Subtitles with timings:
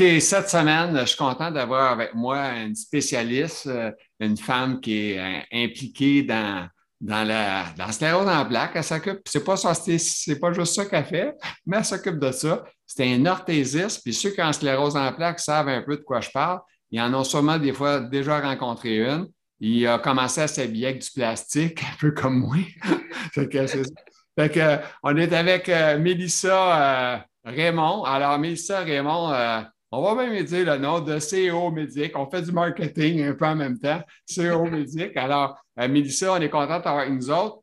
[0.00, 3.90] OK, cette semaine, je suis content d'avoir avec moi une spécialiste, euh,
[4.20, 6.68] une femme qui est euh, impliquée dans,
[7.00, 8.70] dans la, dans sclérose en plaques.
[8.76, 11.34] Elle s'occupe, c'est pas, c'est pas juste ça qu'elle fait,
[11.66, 12.62] mais elle s'occupe de ça.
[12.86, 16.20] C'est un orthésiste, puis ceux qui ont sclérose en plaques savent un peu de quoi
[16.20, 16.60] je parle.
[16.92, 19.26] Ils en ont sûrement des fois déjà rencontré une.
[19.58, 22.58] Il a commencé à s'habiller avec du plastique, un peu comme moi.
[23.32, 28.04] fait que, que, on est avec euh, Mélissa Raymond.
[28.04, 29.60] Alors, Mélissa Raymond, euh,
[29.90, 32.16] on va même dire le nom de CEO Médic.
[32.16, 34.02] On fait du marketing un peu en même temps.
[34.26, 35.16] CEO Médic.
[35.16, 37.60] Alors, euh, Mélissa, on est content d'avoir avec nous autres.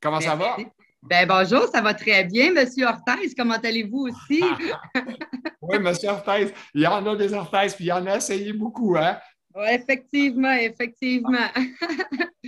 [0.00, 0.56] Comment ça va?
[1.02, 3.34] Ben, bonjour, ça va très bien, Monsieur Orthez.
[3.36, 4.42] Comment allez-vous aussi?
[5.62, 6.52] oui, Monsieur Orthez.
[6.74, 9.16] Il y en a des Orthez, puis il y en a essayé beaucoup, hein?
[9.54, 11.48] Oui, effectivement, effectivement.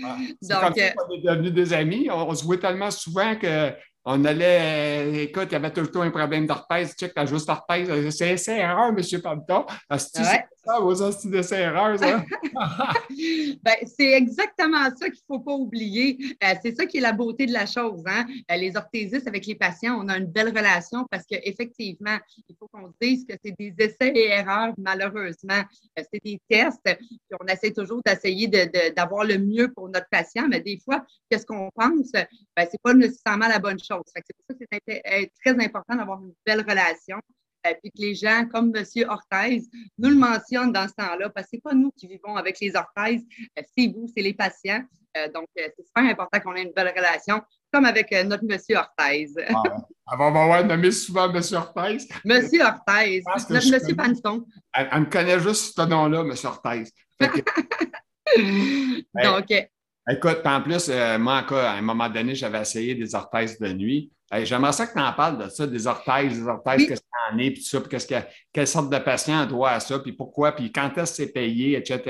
[0.04, 0.16] Ah.
[0.42, 2.08] Donc, on est devenus des amis.
[2.10, 3.72] on, se voit tellement souvent que
[4.04, 6.94] on allait, écoute, il y avait tout le temps un problème d'orthèse.
[6.98, 8.10] Check, t'as juste orthèse.
[8.10, 9.20] C'est erreur, M.
[9.22, 9.66] Panton.
[13.62, 16.16] Ben, c'est exactement ça qu'il ne faut pas oublier.
[16.42, 18.02] Euh, c'est ça qui est la beauté de la chose.
[18.06, 18.24] Hein?
[18.50, 22.16] Euh, les orthésistes avec les patients, on a une belle relation parce qu'effectivement,
[22.48, 25.62] il faut qu'on dise que c'est des essais et erreurs, malheureusement.
[25.96, 26.80] c'est des tests.
[27.40, 28.48] On essaie toujours d'essayer
[28.96, 32.12] d'avoir le mieux pour notre patient, mais des fois, qu'est-ce qu'on pense?
[32.12, 34.02] Ben, ce n'est pas nécessairement la bonne chose.
[34.14, 37.18] C'est pour ça que c'est euh, très important d'avoir une belle relation.
[37.64, 38.84] Et euh, puis que les gens comme M.
[39.08, 39.62] Orthez
[39.98, 42.58] nous le mentionnent dans ce temps-là, parce que ce n'est pas nous qui vivons avec
[42.60, 43.22] les orthèses,
[43.58, 44.82] euh, c'est vous, c'est les patients.
[45.34, 48.58] donc, c'est super important qu'on ait une belle relation, comme avec notre M.
[48.76, 49.28] Orthez.
[49.48, 49.62] Ah,
[50.12, 51.42] on va avoir nommé souvent M.
[51.52, 51.98] Orthez.
[52.24, 52.48] M.
[52.60, 53.96] Orthez, notre M.
[53.96, 54.44] Panston.
[54.72, 56.34] Elle, me connaît juste ce nom-là, M.
[56.44, 56.84] Orthez.
[59.22, 59.52] donc,
[60.10, 64.10] Écoute, en plus, euh, moi, à un moment donné, j'avais essayé des orthèses de nuit.
[64.42, 67.02] J'aimerais ça que tu en parles de ça, des orthèses, des orthèses, qu'est-ce
[67.36, 68.14] puis tout ça, puis qu'est-ce que,
[68.52, 71.76] quelle sorte de patient doit à ça, puis pourquoi, puis quand est-ce que c'est payé,
[71.76, 72.00] etc.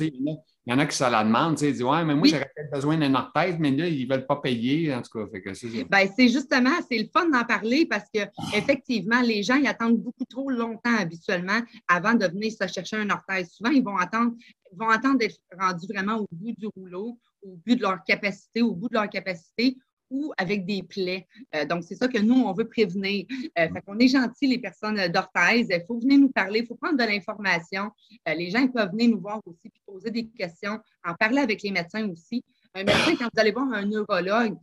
[0.00, 2.70] il, y en a qui se la demandent, ils disent Ouais, mais moi, j'aurais peut-être
[2.70, 5.54] besoin d'une orthèse, mais là, ils ne veulent pas payer, en tout cas.
[5.54, 9.98] c'est ben, c'est justement, c'est le fun d'en parler parce qu'effectivement, les gens, ils attendent
[9.98, 13.50] beaucoup trop longtemps habituellement avant de venir se chercher un orthèse.
[13.50, 14.32] Souvent, ils vont attendre,
[14.72, 18.62] ils vont attendre d'être rendus vraiment au bout du rouleau au but de leur capacité,
[18.62, 19.76] au bout de leur capacité
[20.10, 21.26] ou avec des plaies.
[21.54, 23.26] Euh, donc, c'est ça que nous, on veut prévenir.
[23.58, 25.68] Euh, fait qu'on est gentil, les personnes d'orthèse.
[25.70, 27.90] Il faut venir nous parler, il faut prendre de l'information.
[28.28, 31.62] Euh, les gens peuvent venir nous voir aussi, puis poser des questions, en parler avec
[31.62, 32.44] les médecins aussi.
[32.74, 34.56] Un médecin, quand vous allez voir un neurologue,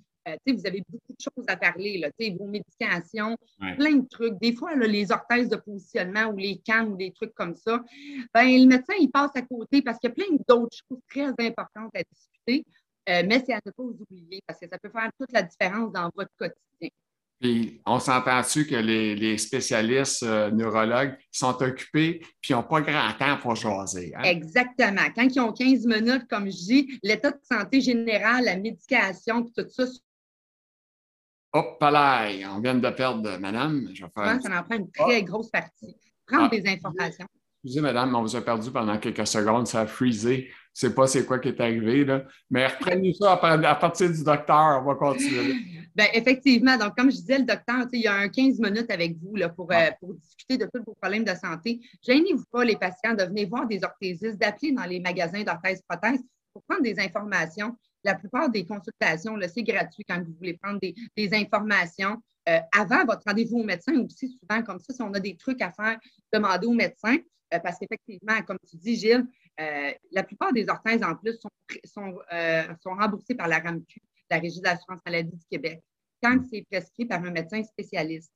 [0.47, 3.37] vous avez beaucoup de choses à parler, là, vos médications,
[3.77, 4.39] plein de trucs.
[4.39, 7.83] Des fois, les orthèses de positionnement ou les cannes ou des trucs comme ça,
[8.33, 11.45] ben, le médecin, il passe à côté parce qu'il y a plein d'autres choses très
[11.45, 12.65] importantes à discuter.
[13.07, 15.43] Euh, mais c'est à ne pas vous oublier parce que ça peut faire toute la
[15.43, 16.89] différence dans votre quotidien.
[17.39, 23.13] Puis, on s'entend-tu que les, spécialistes euh, neurologues sont occupés puis ils n'ont pas grand
[23.19, 24.17] temps pour choisir.
[24.17, 24.23] Hein?
[24.23, 25.03] Exactement.
[25.15, 29.69] Quand ils ont 15 minutes, comme je dis, l'état de santé général, la médication, tout
[29.69, 29.83] ça.
[31.53, 33.89] Hop là, on vient de perdre madame.
[33.93, 34.39] Je vais faire...
[34.57, 35.95] En prend une très grosse partie.
[36.25, 36.57] Prendre ah.
[36.57, 37.27] des informations.
[37.65, 40.49] Excusez, madame, on vous a perdu pendant quelques secondes, ça a freezé.
[40.75, 42.23] Je ne sais pas c'est quoi qui est arrivé, là.
[42.47, 45.55] mais reprenez ça à, partir du docteur, on va continuer.
[45.95, 49.17] Bien, effectivement, donc comme je disais, le docteur, il y a un 15 minutes avec
[49.17, 51.81] vous là, pour, euh, pour discuter de tous vos problèmes de santé.
[52.05, 56.61] Gênez-vous pas, les patients, de venir voir des orthésistes, d'appeler dans les magasins d'orthèses-prothèses pour
[56.69, 57.75] prendre des informations.
[58.03, 62.21] La plupart des consultations, c'est gratuit quand vous voulez prendre des, informations.
[62.47, 65.63] Euh, avant votre rendez-vous au médecin aussi, souvent comme ça, si on a des trucs
[65.63, 65.97] à faire,
[66.31, 67.17] demandez au médecin.
[67.55, 69.25] Euh, parce qu'effectivement, comme tu dis, Gilles,
[69.59, 71.37] euh, la plupart des orthèses, en plus,
[71.85, 75.81] sont, euh, sont, remboursées par la RAMQ, la Régie de l'assurance maladie du Québec,
[76.21, 78.33] quand c'est prescrit par un médecin spécialiste.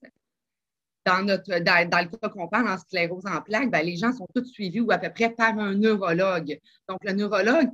[1.06, 4.28] Dans, notre, dans, le cas qu'on parle en sclérose en plaques, ben, les gens sont
[4.36, 6.60] tous suivis ou à peu près par un neurologue.
[6.88, 7.70] Donc, le neurologue,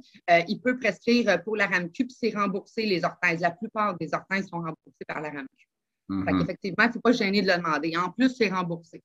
[0.48, 3.42] il peut prescrire pour la RAMQ puis c'est remboursé les orthèses.
[3.42, 5.68] La plupart des orthèses sont remboursées par la RAMQ.
[6.08, 7.98] Mm Effectivement, il ne faut pas gêner de le demander.
[7.98, 9.04] En plus, c'est remboursé.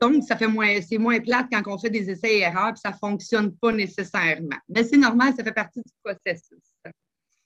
[0.00, 2.80] Donc, ça fait moins, c'est moins plate quand on fait des essais et erreurs, puis
[2.80, 4.56] ça ne fonctionne pas nécessairement.
[4.68, 6.62] Mais c'est normal, ça fait partie du processus.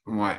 [0.07, 0.31] Oui.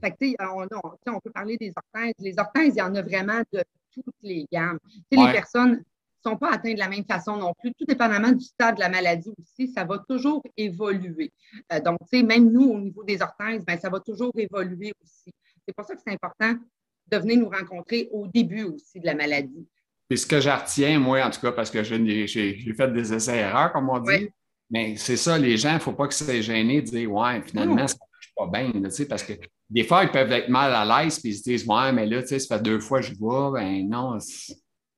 [0.00, 2.14] Fait que, on, on, on, peut parler des orthèses.
[2.18, 4.78] Les orthèses, il y en a vraiment de toutes les gammes.
[5.10, 7.72] Les personnes ne sont pas atteintes de la même façon non plus.
[7.74, 11.32] Tout dépendamment du stade de la maladie aussi, ça va toujours évoluer.
[11.72, 15.32] Euh, donc, même nous, au niveau des orthèses, ben, ça va toujours évoluer aussi.
[15.66, 16.54] C'est pour ça que c'est important
[17.08, 19.66] de venir nous rencontrer au début aussi de la maladie.
[20.10, 23.72] Puis ce que je retiens, moi, en tout cas, parce que j'ai fait des essais-erreurs,
[23.72, 24.28] comme on dit,
[24.68, 27.40] mais c'est ça, les gens, il ne faut pas que c'est gêné de dire Ouais,
[27.42, 29.34] finalement, ça ne marche pas bien, tu sais, parce que
[29.68, 32.22] des fois, ils peuvent être mal à l'aise, puis ils se disent Ouais, mais là,
[32.22, 34.18] tu sais, ça fait deux fois que je vois, ben non.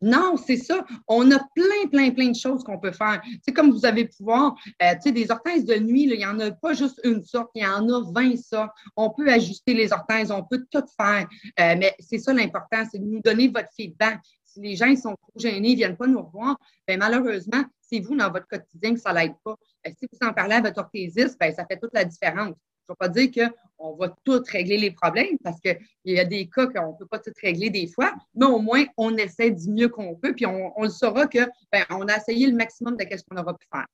[0.01, 0.85] Non, c'est ça.
[1.07, 3.23] On a plein, plein, plein de choses qu'on peut faire.
[3.43, 6.41] C'est comme vous avez pouvoir, euh, tu sais, des orthèses de nuit, il n'y en
[6.41, 8.73] a pas juste une sorte, il y en a 20 sortes.
[8.97, 11.29] On peut ajuster les orthèses, on peut tout faire.
[11.61, 14.19] Euh, mais c'est ça l'important, c'est de nous donner votre feedback.
[14.53, 17.65] Si les gens ils sont trop gênés, ils ne viennent pas nous revoir, bien, malheureusement,
[17.81, 19.57] c'est vous dans votre quotidien que ça l'aide pas.
[19.87, 22.55] Si vous en parlez à votre orthésiste, bien, ça fait toute la différence.
[22.87, 23.31] Je ne veux pas dire
[23.79, 27.07] qu'on va tout régler les problèmes parce qu'il y a des cas qu'on ne peut
[27.07, 30.47] pas tout régler des fois, mais au moins, on essaie du mieux qu'on peut, puis
[30.47, 33.87] on, le saura qu'on ben, a essayé le maximum de ce qu'on aura pu faire.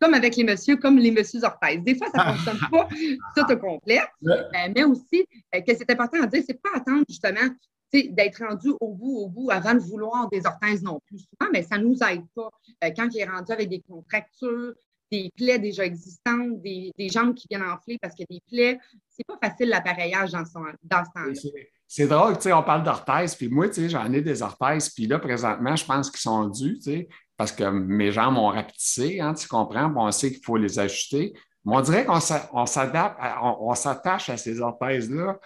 [0.00, 1.82] Comme avec les messieurs, comme les messieurs orthèses.
[1.82, 2.88] Des fois, ça ne fonctionne pas
[3.36, 4.42] tout au complet, euh,
[4.74, 7.48] mais aussi, euh, que c'est important à dire, c'est pas attendre justement
[7.92, 11.18] d'être rendu au bout, au bout, avant de vouloir des orthèses non plus.
[11.18, 12.50] Souvent, mais ça ne nous aide pas.
[12.84, 14.74] Euh, quand il est rendu avec des contractures,
[15.10, 18.78] des plaies déjà existantes, des, jambes qui viennent enfler parce qu'il y a des plaies.
[19.10, 21.50] C'est pas facile l'appareillage dans, dans ce temps-là.
[21.86, 24.88] C'est drôle, tu sais, on parle d'orthèses, puis moi, tu sais, j'en ai des orthèses,
[24.88, 28.48] puis là, présentement, je pense qu'ils sont dus, tu sais, parce que mes jambes ont
[28.48, 31.34] rapetissé, hein, tu comprends, on sait qu'il faut les ajuster.
[31.64, 35.38] Mais on dirait qu'on s'adapte, on, s'attache à ces orthèses-là.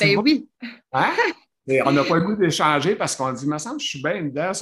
[0.00, 0.48] Ben oui.
[0.92, 1.10] Hein?
[1.84, 4.02] on n'a pas le goût d'échanger parce qu'on dit, il me semble que je suis
[4.02, 4.52] bien dedans,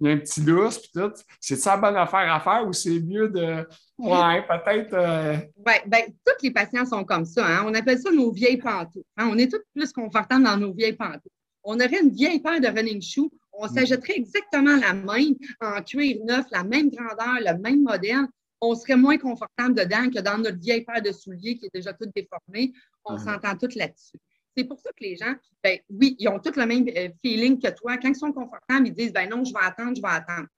[0.00, 1.12] il y a un petit lousse, puis tout.
[1.40, 3.66] C'est ça la bonne affaire à faire ou c'est mieux de.
[3.98, 4.94] Ouais, peut-être.
[4.94, 7.46] Euh, oui, ben, tous les patients sont comme ça.
[7.46, 7.64] Hein.
[7.66, 9.06] On appelle ça nos vieilles pantoufles.
[9.16, 9.28] Hein.
[9.32, 11.28] On est tous plus confortables dans nos vieilles pantoufles.
[11.64, 16.18] On aurait une vieille paire de running shoes, on s'achèterait exactement la même, en cuir
[16.24, 18.26] neuf, la même grandeur, le même modèle.
[18.60, 21.92] On serait moins confortable dedans que dans notre vieille paire de souliers qui est déjà
[21.92, 22.72] toute déformée.
[23.04, 24.18] On s'entend toutes là-dessus.
[24.56, 27.60] C'est pour ça que les gens, ben, oui, ils ont tous le même euh, feeling
[27.60, 27.98] que toi.
[27.98, 30.48] Quand ils sont confortables, ils disent ben non, je vais attendre, je vais attendre.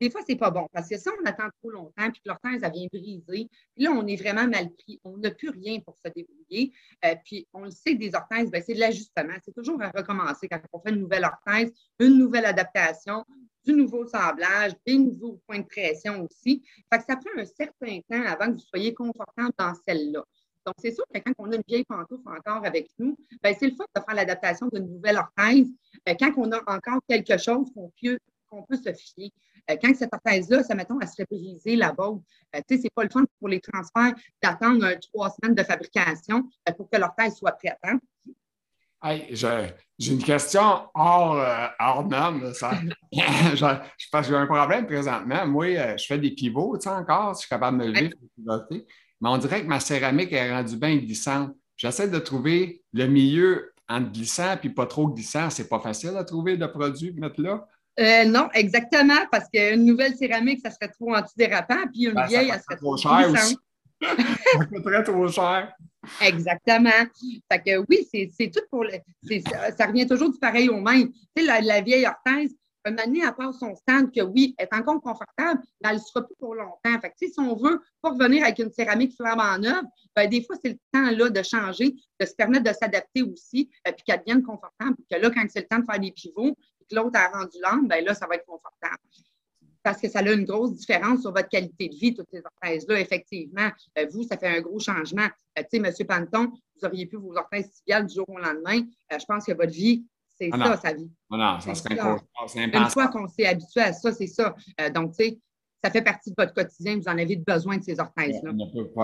[0.00, 2.60] Des fois, c'est pas bon parce que si on attend trop longtemps puis que l'orthèse,
[2.60, 5.00] ça vient briser, puis là, on est vraiment mal pris.
[5.04, 6.72] On n'a plus rien pour se débrouiller.
[7.04, 9.34] Euh, puis, on le sait, des orthèses, ben, c'est de l'ajustement.
[9.42, 13.24] C'est toujours à recommencer quand on fait une nouvelle orthèse, une nouvelle adaptation,
[13.64, 16.62] du nouveau sablage, des nouveaux points de pression aussi.
[16.92, 20.24] Fait que ça prend un certain temps avant que vous soyez confortable dans celle-là.
[20.66, 23.66] Donc, c'est sûr que quand on a une vieille pantoufle encore avec nous, ben, c'est
[23.66, 25.68] le fait de faire l'adaptation d'une nouvelle orthèse.
[26.08, 28.18] Euh, quand on a encore quelque chose qu'on peut,
[28.68, 29.30] peut se fier.
[29.70, 32.14] Euh, quand cette orthèse-là, ça mettons, elle serait brisée là-bas,
[32.56, 36.48] euh, tu sais, c'est pas le fun pour les transferts d'attendre trois semaines de fabrication
[36.76, 37.78] pour que l'orthèse soit prête.
[37.84, 37.98] Hein?
[39.98, 41.40] j'ai une question hors,
[41.78, 42.52] hors norme.
[42.54, 42.72] Ça.
[43.12, 45.46] je, pense que j'ai un problème présentement.
[45.46, 48.86] Moi, je fais des pivots, tu sais, encore, je suis capable de me lever, pivoter
[49.20, 51.54] mais on dirait que ma céramique est rendue bien glissante.
[51.76, 55.50] J'essaie de trouver le milieu entre glissant et pas trop glissant.
[55.50, 57.66] C'est pas facile à trouver de produit mettre là.
[57.98, 62.48] Euh, non, exactement, parce qu'une nouvelle céramique, ça serait trop antidérapant, puis une ben, vieille,
[62.48, 63.56] ça, serait trop cher aussi.
[64.02, 65.72] ça coûterait trop cher.
[66.20, 66.90] Exactement.
[67.50, 68.92] Fait que oui, c'est tout pour le.
[69.76, 71.10] Ça, revient toujours du pareil au même.
[71.34, 72.54] Tu sais, la, vieille orthèse,
[72.86, 76.00] un année à part son stand que oui, elle est encore confortable, mais elle ne
[76.00, 77.00] sera plus pour longtemps.
[77.00, 79.84] Fait que, si on veut pas revenir avec une céramique flambant neuve,
[80.14, 83.68] ben, des fois, c'est le temps là, de changer, de se permettre de s'adapter aussi,
[83.86, 84.94] euh, puis qu'elle devienne confortable.
[84.94, 87.28] Puis que là, quand c'est le temps de faire des pivots, et que l'autre a
[87.28, 88.96] rendu l'âme, ben là, ça va être confortable.
[89.82, 93.00] Parce que ça a une grosse différence sur votre qualité de vie, toutes ces orthèses-là,
[93.00, 93.68] effectivement.
[93.98, 95.26] Euh, vous, ça fait un gros changement.
[95.58, 96.06] Euh, tu sais, M.
[96.06, 98.82] Panton, vous auriez pu vos orthèses tibiales du jour au lendemain.
[99.10, 100.04] je pense que votre vie
[100.38, 101.10] c'est ah ça, sa vie.
[101.30, 104.54] Ah non, ça serait Une fois qu'on s'est habitué à ça, c'est ça.
[104.80, 105.38] Euh, donc, tu sais,
[105.82, 108.50] ça fait partie de votre quotidien, vous en avez besoin de ces orthèses-là.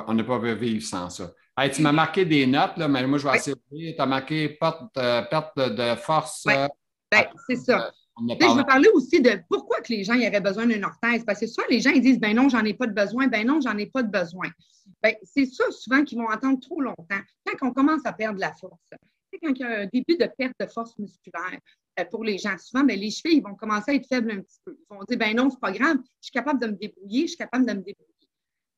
[0.06, 1.32] On ne peut pas vivre sans ça.
[1.72, 4.48] tu m'as marqué des notes, là, mais moi, je vais essayer de Tu as marqué
[4.50, 6.46] perte, euh, perte de force.
[6.48, 6.66] Euh,
[7.10, 7.90] ben, c'est ça.
[8.18, 11.24] je veux parler aussi de pourquoi que les gens y auraient besoin d'une orthèse.
[11.24, 13.46] Parce que souvent, les gens ils disent ben non, j'en ai pas de besoin, ben
[13.46, 14.48] non, j'en ai pas de besoin.
[15.02, 17.20] Ben, c'est ça souvent qu'ils vont attendre trop longtemps.
[17.46, 18.80] Quand on commence à perdre la force,
[19.42, 21.58] quand il y a un début de perte de force musculaire
[21.98, 24.60] euh, pour les gens, souvent, ben, les chevilles vont commencer à être faibles un petit
[24.64, 24.76] peu.
[24.78, 27.28] Ils vont dire, ben non, c'est pas grave, je suis capable de me débrouiller, je
[27.28, 28.08] suis capable de me débrouiller.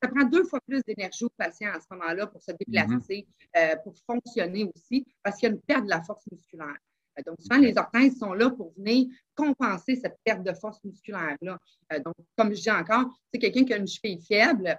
[0.03, 3.73] Ça prend deux fois plus d'énergie au patient à ce moment-là pour se déplacer, mm-hmm.
[3.73, 6.77] euh, pour fonctionner aussi, parce qu'il y a une perte de la force musculaire.
[7.19, 11.59] Euh, donc, souvent, les orthèses sont là pour venir compenser cette perte de force musculaire-là.
[12.05, 14.79] donc, comme je dis encore, c'est quelqu'un qui a une cheville faible,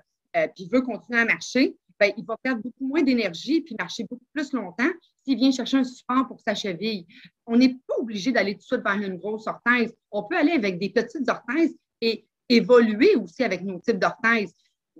[0.53, 4.25] puis veut continuer à marcher, ben, il va perdre beaucoup moins d'énergie puis marcher beaucoup
[4.33, 4.91] plus longtemps
[5.33, 7.07] vient chercher un support pour sa cheville.
[7.47, 9.95] On n'est pas obligé d'aller tout de suite vers une grosse orthèse.
[10.11, 14.53] On peut aller avec des petites orthèses et évoluer aussi avec nos types d'orthèses.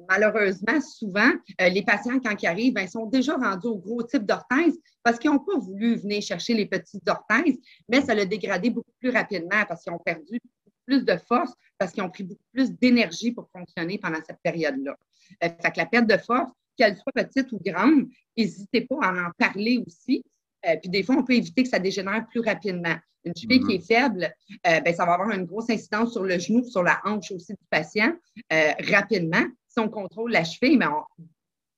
[0.09, 4.25] Malheureusement, souvent, euh, les patients, quand ils arrivent, ben, sont déjà rendus au gros type
[4.25, 8.71] d'orthèse parce qu'ils n'ont pas voulu venir chercher les petites orthèses, mais ça l'a dégradé
[8.71, 10.39] beaucoup plus rapidement parce qu'ils ont perdu
[10.85, 14.97] plus de force, parce qu'ils ont pris beaucoup plus d'énergie pour fonctionner pendant cette période-là.
[15.43, 19.27] Euh, fait que la perte de force, qu'elle soit petite ou grande, n'hésitez pas à
[19.27, 20.23] en parler aussi.
[20.67, 22.95] Euh, puis des fois, on peut éviter que ça dégénère plus rapidement.
[23.23, 24.31] Une cheville qui est faible,
[24.67, 27.53] euh, ben, ça va avoir une grosse incidence sur le genou, sur la hanche aussi
[27.53, 28.13] du patient
[28.53, 29.43] euh, rapidement.
[29.67, 30.85] Si on contrôle la cheville, mais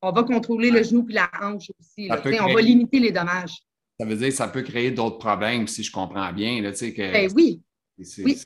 [0.01, 2.09] on, va contrôler le genou puis la hanche aussi.
[2.11, 3.55] On va limiter les dommages.
[3.99, 6.61] Ça veut dire que ça peut créer d'autres problèmes, si je comprends bien.
[6.61, 7.11] Là, que...
[7.11, 7.61] Ben oui.
[8.19, 8.37] oui.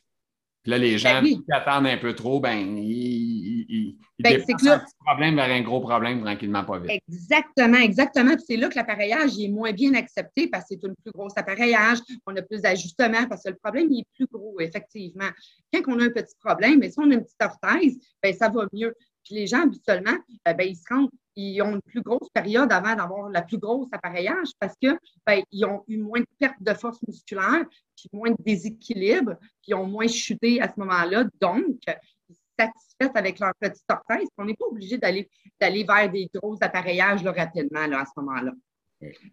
[0.63, 4.95] Puis là, les gens qui attendent un peu trop, ben, ils, ils, ben, un petit
[5.03, 7.01] problème vers un gros problème tranquillement, pas vite.
[7.07, 8.35] Exactement, exactement.
[8.35, 11.29] Puis c'est là que l'appareillage est moins bien accepté parce que c'est un plus gros
[11.35, 15.29] appareillage, on a plus d'ajustements parce que le problème est plus gros, effectivement.
[15.73, 18.49] Quand on a un petit problème, mais si on a une petite orthèse, ben, ça
[18.49, 18.93] va mieux.
[19.23, 22.71] Puis les gens, habituellement, euh, ben, ils se rendent, ils ont une plus grosse période
[22.71, 26.73] avant d'avoir la plus grosse appareillage parce qu'ils ben, ont eu moins de perte de
[26.73, 31.25] force musculaire, puis moins de déséquilibre, puis ils ont moins chuté à ce moment-là.
[31.39, 34.27] Donc, ils sont satisfaits avec leur petite orthèse.
[34.37, 38.51] On n'est pas obligé d'aller, vers des gros appareillages rapidement là, à ce moment-là.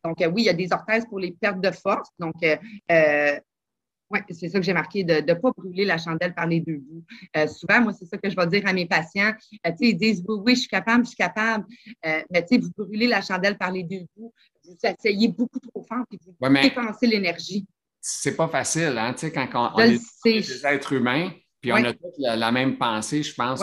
[0.05, 2.09] Donc, euh, oui, il y a des orthèses pour les pertes de force.
[2.19, 3.41] Donc, euh,
[4.11, 6.79] oui, c'est ça que j'ai marqué, de ne pas brûler la chandelle par les deux
[6.79, 7.05] bouts.
[7.37, 9.33] Euh, souvent, moi, c'est ça que je vais dire à mes patients.
[9.67, 11.67] Euh, ils disent oui, oui, je suis capable, je suis capable.
[12.07, 14.33] Euh, mais vous brûlez la chandelle par les deux bouts,
[14.65, 17.67] vous essayez beaucoup trop fort et vous ouais, dépensez l'énergie.
[18.01, 19.15] C'est pas facile, hein?
[19.35, 23.61] quand on, est des êtres humains, puis on a tous la, même pensée, je pense,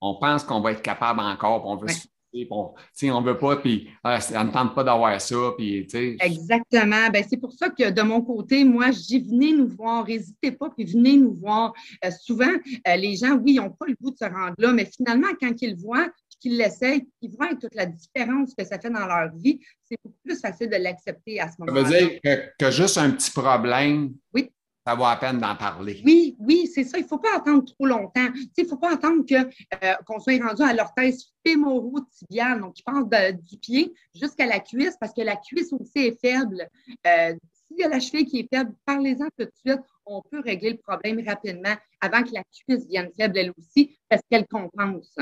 [0.00, 2.06] on, pense qu'on va être capable encore, on veut se
[2.52, 5.36] on ne veut pas, puis ah, on ne tente pas d'avoir ça.
[5.56, 5.86] Puis,
[6.20, 7.10] Exactement.
[7.12, 10.52] Ben, c'est pour ça que de mon côté, moi, je dis venez nous voir, n'hésitez
[10.52, 11.72] pas, puis venez nous voir.
[12.04, 12.52] Euh, souvent,
[12.88, 15.28] euh, les gens, oui, ils n'ont pas le goût de se rendre là, mais finalement,
[15.40, 16.08] quand ils le voient,
[16.40, 19.60] qu'ils l'essayent, ils voient toute la différence que ça fait dans leur vie.
[19.84, 21.84] C'est beaucoup plus facile de l'accepter à ce moment-là.
[21.84, 24.50] Ça veut dire que, que, juste un petit problème, oui
[24.86, 26.02] ça vaut la peine d'en parler.
[26.04, 26.98] Oui, oui, c'est ça.
[26.98, 28.28] Il ne faut pas attendre trop longtemps.
[28.56, 33.34] Il ne faut pas attendre euh, qu'on soit rendu à l'orthèse fémoro-tibiale, donc qui passe
[33.34, 36.66] du pied jusqu'à la cuisse, parce que la cuisse aussi est faible.
[37.06, 37.34] Euh,
[37.68, 39.80] S'il y a la cheville qui est faible, parlez-en tout de suite.
[40.06, 44.22] On peut régler le problème rapidement avant que la cuisse vienne faible elle aussi, parce
[44.30, 45.14] qu'elle compense.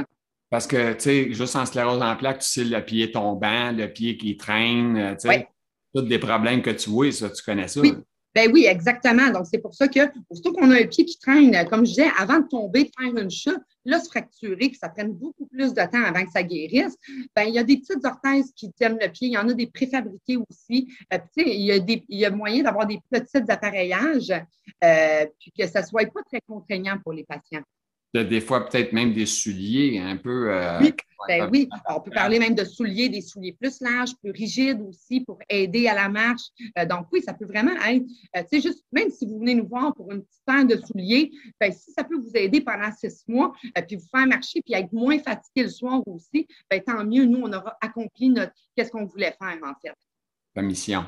[0.51, 3.87] Parce que, tu sais, juste en sclérose en plaques, tu sais, le pied tombant, le
[3.93, 5.49] pied qui traîne, euh, tu sais,
[5.95, 7.83] tous des problèmes que tu vois, ça, tu connais ça.
[8.35, 9.31] Ben oui, exactement.
[9.31, 10.01] Donc, c'est pour ça que,
[10.33, 13.17] surtout qu'on a un pied qui traîne, comme je disais, avant de tomber, de faire
[13.17, 16.43] une chute, là, se fracturer, que ça prenne beaucoup plus de temps avant que ça
[16.43, 16.97] guérisse,
[17.35, 19.29] ben, il y a des petites orthèses qui tiennent le pied.
[19.29, 20.89] Il y en a des préfabriqués aussi.
[21.13, 24.33] Euh, il, y a y a moyen d'avoir des petits appareillages,
[24.85, 27.63] euh, puis que ça ne soit pas très contraignant pour les patients
[28.25, 30.53] des fois peut-être même des souliers un peu.
[30.53, 30.93] Euh, oui,
[31.27, 31.69] ben oui.
[31.89, 35.89] on peut parler même de souliers, des souliers plus larges, plus rigides aussi pour aider
[35.89, 36.43] à la marche.
[36.79, 38.05] Euh, donc oui, ça peut vraiment être,
[38.37, 40.77] euh, tu sais, juste même si vous venez nous voir pour une petite paire de
[40.77, 43.53] souliers, ben, si ça peut vous aider pendant six mois,
[43.87, 47.41] puis vous faire marcher, puis être moins fatigué le soir aussi, ben, tant mieux, nous,
[47.43, 49.95] on aura accompli notre qu'est-ce qu'on voulait faire en fait.
[50.55, 51.05] La mission.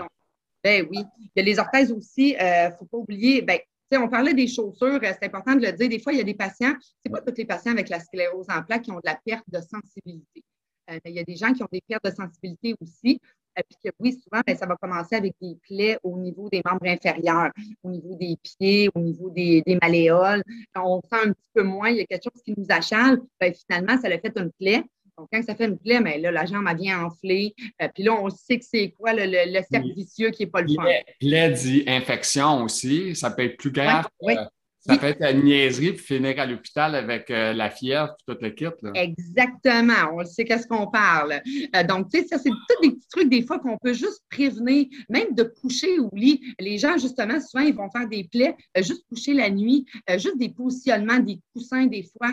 [0.62, 0.98] ben oui.
[1.18, 3.58] Il y a les orthèses aussi, il ne faut pas oublier, ben,
[3.98, 5.88] on parlait des chaussures, euh, c'est important de le dire.
[5.88, 8.46] Des fois, il y a des patients, c'est pas tous les patients avec la sclérose
[8.48, 10.44] en plaques qui ont de la perte de sensibilité.
[10.90, 13.20] Euh, il y a des gens qui ont des pertes de sensibilité aussi.
[13.58, 16.62] Euh, puis que oui, souvent, ben, ça va commencer avec des plaies au niveau des
[16.64, 17.50] membres inférieurs,
[17.82, 20.42] au niveau des pieds, au niveau des, malléoles.
[20.72, 23.20] Quand on sent un petit peu moins, il y a quelque chose qui nous achale,
[23.40, 24.84] ben, finalement, ça a fait une plaie.
[25.20, 27.54] Donc, quand ça fait une plaie, mais là, la jambe, a bien enflé.
[27.82, 30.62] Euh, puis là, on sait que c'est quoi le, le, cercle vicieux qui n'est pas
[30.62, 30.82] le fun.
[31.20, 33.14] Plaie dit infection aussi.
[33.14, 34.06] Ça peut être plus grave.
[34.22, 34.34] Oui,
[34.80, 38.38] ça peut être une niaiserie puis finir à l'hôpital avec euh, la fièvre et tout
[38.40, 38.64] le kit.
[38.94, 40.14] Exactement.
[40.14, 41.42] On sait qu'est-ce qu'on parle.
[41.76, 44.24] Euh, donc, tu sais, ça, c'est tous des petits trucs des fois qu'on peut juste
[44.30, 46.40] prévenir, même de coucher au lit.
[46.58, 50.38] Les gens, justement, souvent, ils vont faire des plaies, euh, juste coucher la nuit, juste
[50.38, 52.32] des positionnements, des coussins des fois,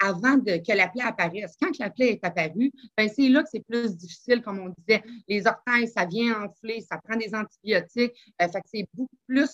[0.00, 1.54] avant que la plaie apparaisse.
[1.60, 5.02] Quand la plaie est apparue, ben, c'est là que c'est plus difficile, comme on disait.
[5.28, 8.12] Les orteils, ça vient enfler, ça prend des antibiotiques.
[8.40, 9.50] fait que c'est beaucoup plus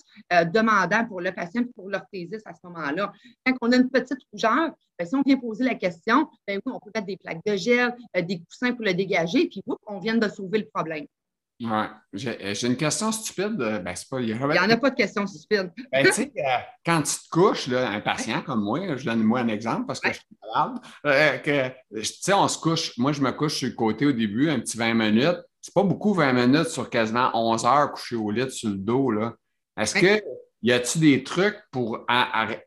[0.52, 3.12] demandant pour le patient pour l'orthésiste à ce moment-là.
[3.44, 6.72] Quand on a une petite rougeur, ben, si on vient poser la question, ben oui,
[6.74, 9.98] on peut mettre des plaques de gel, euh, des coussins pour le dégager, puis on
[9.98, 11.06] vient de sauver le problème.
[11.62, 13.60] Euh, j'ai une question stupide.
[13.60, 15.70] Euh, ben, pas, il n'y en a pas de question stupide.
[15.92, 16.32] Ben, tu sais,
[16.84, 20.00] quand tu te couches, là, un patient comme moi, je donne moi un exemple parce
[20.00, 20.26] que je suis
[21.04, 24.48] malade, tu sais, on se couche, moi je me couche sur le côté au début,
[24.48, 25.38] un petit 20 minutes.
[25.60, 29.12] C'est pas beaucoup 20 minutes sur quasiment 11 heures couché au lit sur le dos.
[29.76, 30.22] Est-ce que
[30.62, 32.06] y a-t-il des trucs pour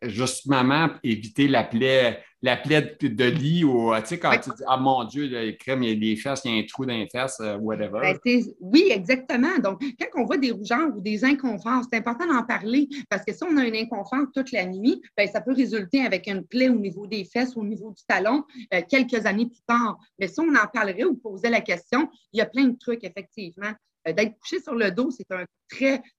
[0.01, 4.77] justement éviter la plaie, la plaie de lit ou, tu sais, quand tu dis, ah
[4.77, 7.37] mon Dieu, il y a des fesses, il y a un trou dans les fesses,
[7.39, 7.99] euh, whatever.
[8.01, 9.57] Ben, oui, exactement.
[9.63, 13.33] Donc, quand on voit des rougeurs ou des inconforts, c'est important d'en parler parce que
[13.33, 16.69] si on a un inconfort toute la nuit, ben, ça peut résulter avec une plaie
[16.69, 19.97] au niveau des fesses, au niveau du talon, euh, quelques années plus tard.
[20.19, 23.03] Mais si on en parlerait ou posait la question, il y a plein de trucs,
[23.03, 23.71] effectivement,
[24.05, 25.45] d'être couché sur le dos, c'est un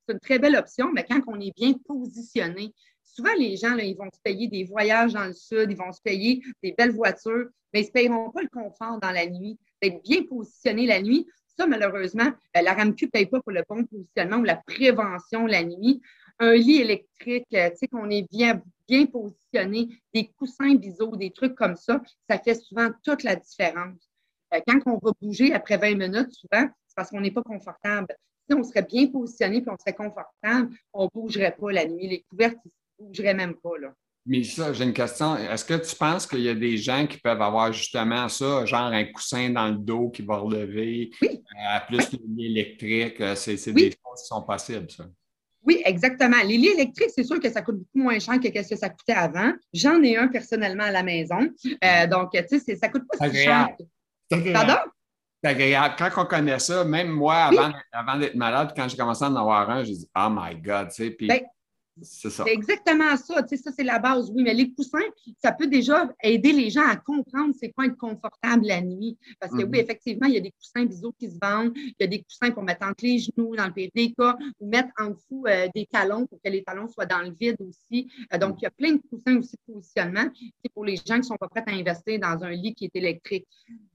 [0.08, 2.72] une très belle option, mais quand on est bien positionné,
[3.02, 6.00] souvent les gens, ils vont se payer des voyages dans le sud, ils vont se
[6.02, 9.58] payer des belles voitures, mais ils ne se payeront pas le confort dans la nuit,
[9.82, 11.26] d'être bien positionné la nuit.
[11.56, 15.46] Ça, malheureusement, euh, la RAMQ ne paye pas pour le bon positionnement ou la prévention
[15.46, 16.02] la nuit.
[16.40, 21.30] Un lit électrique, euh, tu sais, qu'on est bien, bien positionné, des coussins biseaux, des
[21.30, 24.10] trucs comme ça, ça fait souvent toute la différence.
[24.54, 28.14] Euh, quand on va bouger après 20 minutes, souvent, c'est parce qu'on n'est pas confortable.
[28.48, 32.08] Si on serait bien positionné et on serait confortable, on ne bougerait pas la nuit.
[32.08, 32.58] Les couvertes,
[32.98, 33.78] ne bougeraient même pas.
[33.80, 33.94] Là.
[34.26, 35.36] Mais ça, j'ai une question.
[35.36, 38.86] Est-ce que tu penses qu'il y a des gens qui peuvent avoir justement ça, genre
[38.86, 41.42] un coussin dans le dos qui va relever, oui.
[41.52, 43.20] euh, plus le lit électrique?
[43.20, 45.04] Euh, c'est des choses qui sont possibles, ça.
[45.66, 46.36] Oui, exactement.
[46.46, 48.90] Les lits électriques, c'est sûr que ça coûte beaucoup moins cher que ce que ça
[48.90, 49.52] coûtait avant.
[49.72, 51.40] J'en ai un personnellement à la maison.
[51.82, 53.68] Euh, donc, tu sais, ça coûte pas si cher.
[54.30, 54.76] Pardon?
[55.42, 57.50] Quand on connaît ça, même moi,
[57.92, 60.88] avant, d'être malade, quand j'ai commencé à en avoir un, j'ai dit Oh my God,
[60.88, 61.10] tu sais.
[61.10, 61.40] Puis ben,
[62.02, 62.44] c'est ça.
[62.46, 63.42] Exactement ça.
[63.42, 64.42] Tu sais, ça, c'est la base, oui.
[64.42, 64.98] Mais les coussins,
[65.42, 69.16] ça peut déjà aider les gens à comprendre c'est quoi être confortable la nuit.
[69.38, 69.82] Parce que oui, mm-hmm.
[69.82, 71.72] effectivement, il y a des coussins biseaux qui se vendent.
[71.76, 74.36] Il y a des coussins pour mettre entre les genoux dans le pire des cas
[74.60, 77.56] ou mettre en dessous euh, des talons pour que les talons soient dans le vide
[77.60, 78.08] aussi.
[78.32, 80.26] Euh, donc, il y a plein de coussins aussi de positionnement.
[80.62, 82.86] C'est pour les gens qui ne sont pas prêts à investir dans un lit qui
[82.86, 83.46] est électrique.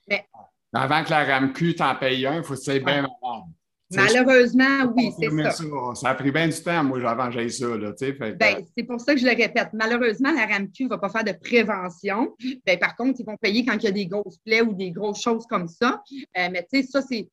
[0.07, 0.25] Mais
[0.73, 3.49] avant que la RAMQ t'en paye un, il faut que tu bien malade.
[3.91, 5.95] Malheureusement, oui, c'est ça.
[5.95, 6.09] ça.
[6.09, 7.67] a pris bien du temps, moi, avant que ça.
[7.67, 7.91] Là,
[8.39, 9.69] ben, c'est pour ça que je le répète.
[9.73, 12.35] Malheureusement, la RAMQ ne va pas faire de prévention.
[12.65, 14.91] Ben, par contre, ils vont payer quand il y a des grosses plaies ou des
[14.91, 16.03] grosses choses comme ça.
[16.37, 17.27] Euh, mais tu sais, ça, c'est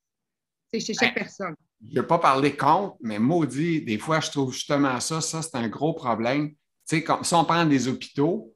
[0.72, 1.54] chez chaque ben, personne.
[1.82, 5.42] Je ne vais pas parler contre, mais maudit, des fois, je trouve justement ça, ça,
[5.42, 6.50] c'est un gros problème.
[6.50, 8.52] Tu sais, comme, si on prend des hôpitaux,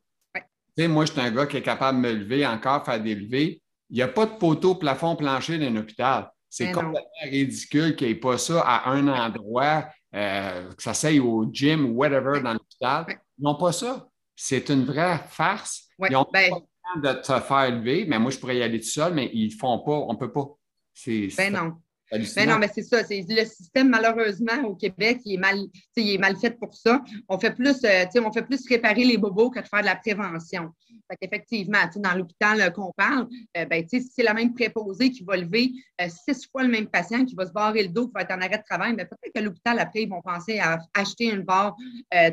[0.89, 3.63] moi, je suis un gars qui est capable de me lever encore, faire des levées.
[3.91, 6.31] Il n'y a pas de poteau plafond plancher dans un hôpital.
[6.51, 11.21] C'est complètement ridicule qu'il n'y ait pas ça à un endroit, euh, que ça s'aille
[11.21, 13.07] au gym ou whatever dans l'hôpital.
[13.39, 14.09] Ils n'ont pas ça.
[14.35, 15.89] C'est une vraie farce.
[16.01, 18.63] ils n'ont ben pas le temps de te faire lever, mais moi, je pourrais y
[18.63, 19.93] aller tout seul, mais ils ne font pas.
[19.93, 20.47] On ne peut pas.
[21.07, 21.77] Ben non.
[22.13, 23.03] Mais non, mais c'est ça.
[23.03, 25.59] le système, malheureusement, au Québec, il est mal,
[25.97, 27.03] est mal fait pour ça.
[27.29, 29.97] On fait plus, euh, on fait plus réparer les bobos que de faire de la
[29.97, 30.73] prévention.
[31.09, 35.37] Fait qu'effectivement, dans l'hôpital euh, qu'on parle, euh, ben, c'est la même préposée qui va
[35.37, 35.73] lever
[36.09, 38.41] six fois le même patient, qui va se barrer le dos, qui va être en
[38.41, 41.77] arrêt de travail, mais peut-être que l'hôpital, après, ils vont penser à acheter une barre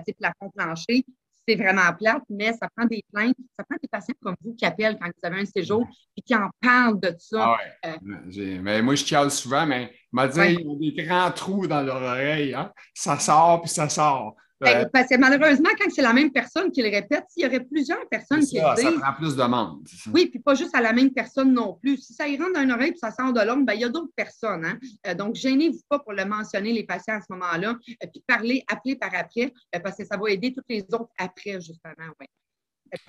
[0.06, 1.06] type plafond plancher
[1.48, 4.66] c'est vraiment plate, mais ça prend des plaintes, ça prend des patients comme vous qui
[4.66, 7.56] appellent quand vous avez un séjour et qui en parlent de ça.
[7.84, 11.68] Ah euh, mais moi, je chiale souvent, mais m'a dit y a des grands trous
[11.68, 12.54] dans leur oreille.
[12.54, 12.72] Hein?
[12.94, 14.36] Ça sort puis ça sort.
[14.60, 17.64] Ben, parce que malheureusement, quand c'est la même personne qui le répète, s'il y aurait
[17.64, 18.86] plusieurs personnes qui le disent.
[18.86, 19.88] Ça prend plus de monde.
[20.12, 21.98] Oui, puis pas juste à la même personne non plus.
[21.98, 23.86] Si ça y rentre dans une oreille et ça sort de l'autre, ben, il y
[23.86, 24.66] a d'autres personnes.
[24.66, 24.80] Hein?
[25.06, 27.78] Euh, donc, gênez-vous pas pour le mentionner, les patients à ce moment-là.
[28.04, 31.12] Euh, puis parler, appeler par après, euh, parce que ça va aider toutes les autres
[31.20, 31.94] après, justement.
[32.20, 32.28] Ouais.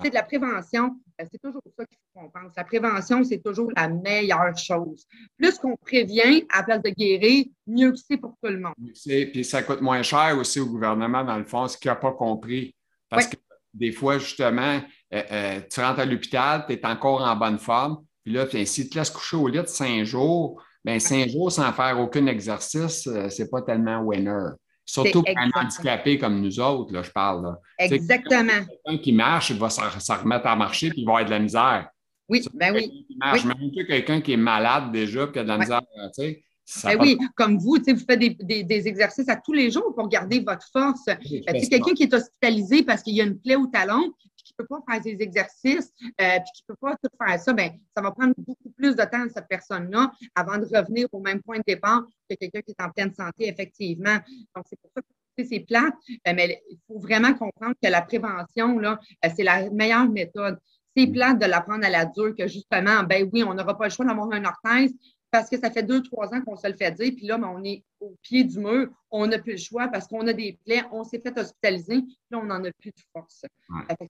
[0.01, 2.53] C'est de la prévention, euh, c'est toujours ça qu'il faut qu'on pense.
[2.55, 5.05] La prévention, c'est toujours la meilleure chose.
[5.37, 8.73] Plus qu'on prévient à la place de guérir, mieux que c'est pour tout le monde.
[9.05, 12.11] Puis ça coûte moins cher aussi au gouvernement, dans le fond, ce qu'il n'a pas
[12.11, 12.75] compris.
[13.09, 13.37] Parce que
[13.73, 14.81] des fois, justement,
[15.13, 18.83] euh, euh, tu rentres à l'hôpital, tu es encore en bonne forme, puis là, si
[18.83, 22.25] tu te laisses coucher au lit de cinq jours, bien, cinq jours sans faire aucun
[22.27, 24.49] exercice, c'est pas tellement winner.
[24.89, 27.43] Surtout pour un handicapé comme nous autres, là, je parle.
[27.43, 27.59] Là.
[27.77, 28.65] Exactement.
[28.85, 29.79] Quelqu'un qui marche, il va se,
[30.11, 31.89] remettre à marcher puis il va avoir de la misère.
[32.27, 33.05] Oui, ben oui.
[33.07, 33.45] Qui marche.
[33.45, 36.43] Même quelqu'un qui est malade déjà puis qui a de la misère, tu sais.
[36.83, 40.39] Ben oui, comme vous, vous faites des, des, exercices à tous les jours pour garder
[40.39, 41.01] votre force.
[41.07, 44.11] Oui, ben, quelqu'un qui est hospitalisé parce qu'il y a une plaie au talon,
[44.59, 47.71] peut pas faire des exercices, euh, puis qui ne peut pas tout faire ça, bien,
[47.95, 51.41] ça va prendre beaucoup plus de temps à cette personne-là avant de revenir au même
[51.41, 54.17] point de départ que quelqu'un qui est en pleine santé, effectivement.
[54.55, 55.01] Donc, c'est pour ça
[55.37, 55.93] que c'est plate,
[56.27, 60.59] euh, mais il faut vraiment comprendre que la prévention, là, euh, c'est la meilleure méthode.
[60.95, 61.13] C'est mm.
[61.13, 64.05] plate de l'apprendre à la dure que justement, ben oui, on n'aura pas le choix
[64.05, 64.93] d'avoir un orthèse,
[65.31, 67.47] parce que ça fait deux, trois ans qu'on se le fait dire, puis là, ben,
[67.47, 70.57] on est au pied du mur, on n'a plus le choix parce qu'on a des
[70.65, 73.45] plaies, on s'est fait hospitaliser, puis là, on n'en a plus de force.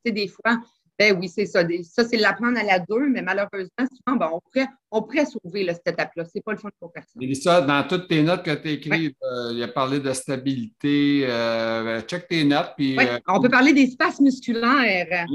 [0.04, 0.62] Fait des fois,
[1.00, 1.62] ben oui, c'est ça.
[1.84, 5.64] Ça, c'est l'apprendre à la deux, mais malheureusement, souvent, ben, on, pourrait, on pourrait sauver
[5.64, 6.26] là, cette étape-là.
[6.26, 7.24] Ce n'est pas le fun pour personne.
[7.24, 11.22] Et ça, dans toutes tes notes que tu écrites, euh, il a parlé de stabilité.
[11.24, 12.74] Euh, check tes notes.
[12.76, 15.26] Puis, euh, on peut parler d'espace musculaire.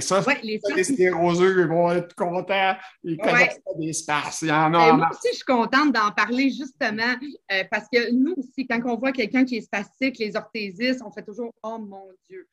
[0.00, 2.74] ça, les, les scléroseux, ils vont être contents.
[3.04, 4.42] Ils connaissent pas d'espace.
[4.42, 4.92] Il y en a.
[4.94, 7.14] moi aussi, je suis contente d'en parler justement
[7.70, 11.22] parce que nous aussi, quand on voit quelqu'un qui est spastique, les orthésistes, on fait
[11.22, 12.48] toujours Oh mon Dieu.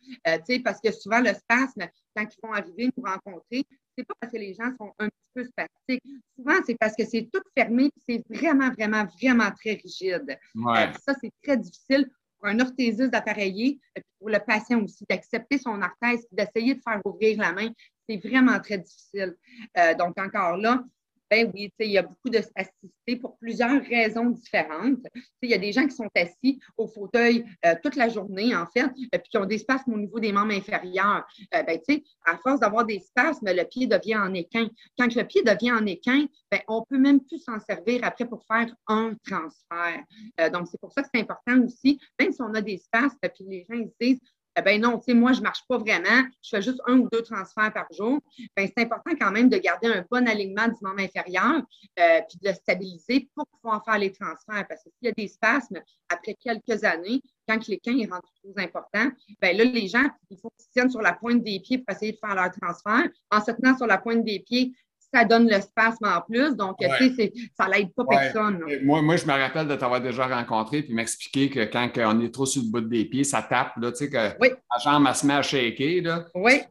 [0.63, 3.66] parce que souvent, le spasme, quand ils vont arriver nous rencontrer,
[3.98, 6.04] c'est pas parce que les gens sont un petit peu spastiques.
[6.36, 10.38] Souvent, c'est parce que c'est tout fermé, c'est vraiment, vraiment, vraiment très rigide.
[10.56, 10.92] Ouais.
[11.06, 15.82] ça, c'est très difficile pour un orthésiste d'appareiller, et pour le patient aussi, d'accepter son
[15.82, 17.70] orthèse, d'essayer de faire ouvrir la main.
[18.08, 19.36] C'est vraiment très difficile.
[19.78, 20.84] Euh, donc, encore là,
[21.30, 25.00] ben oui, il y a beaucoup de spasticité pour plusieurs raisons différentes.
[25.42, 28.66] Il y a des gens qui sont assis au fauteuil euh, toute la journée, en
[28.68, 31.26] fait, euh, puis qui ont des spasmes au niveau des membres inférieurs.
[31.54, 31.80] Euh, ben,
[32.26, 34.70] à force d'avoir des spasmes, le pied devient en équin.
[34.98, 38.44] Quand le pied devient en équin, ben, on peut même plus s'en servir après pour
[38.46, 40.04] faire un transfert.
[40.52, 43.46] donc, c'est pour ça que c'est important aussi, même si on a des spasmes, puis
[43.48, 44.22] les gens ils se disent
[44.58, 46.98] eh ben non, tu sais, moi, je ne marche pas vraiment, je fais juste un
[46.98, 48.20] ou deux transferts par jour,
[48.56, 51.62] ben, c'est important quand même de garder un bon alignement du membre inférieur,
[52.00, 54.65] euh, puis de le stabiliser pour pouvoir faire les transferts.
[54.67, 58.54] Parce que s'il y a des spasmes après quelques années, quand l'équin est rendu trop
[58.58, 61.96] important, ben là, les gens, il faut qu'ils tiennent sur la pointe des pieds pour
[61.96, 63.10] essayer de faire leur transfert.
[63.32, 64.74] En se tenant sur la pointe des pieds,
[65.13, 66.56] ça donne le spasme en plus.
[66.56, 68.63] Donc, tu sais, ça l'aide pas personne.
[68.84, 72.34] Moi, moi, je me rappelle de t'avoir déjà rencontré puis m'expliquer que quand on est
[72.34, 74.50] trop sur le bout des pieds, ça tape, là, tu sais, que oui.
[74.50, 76.26] la jambe, elle se met à shaker, là.
[76.36, 76.62] Oui.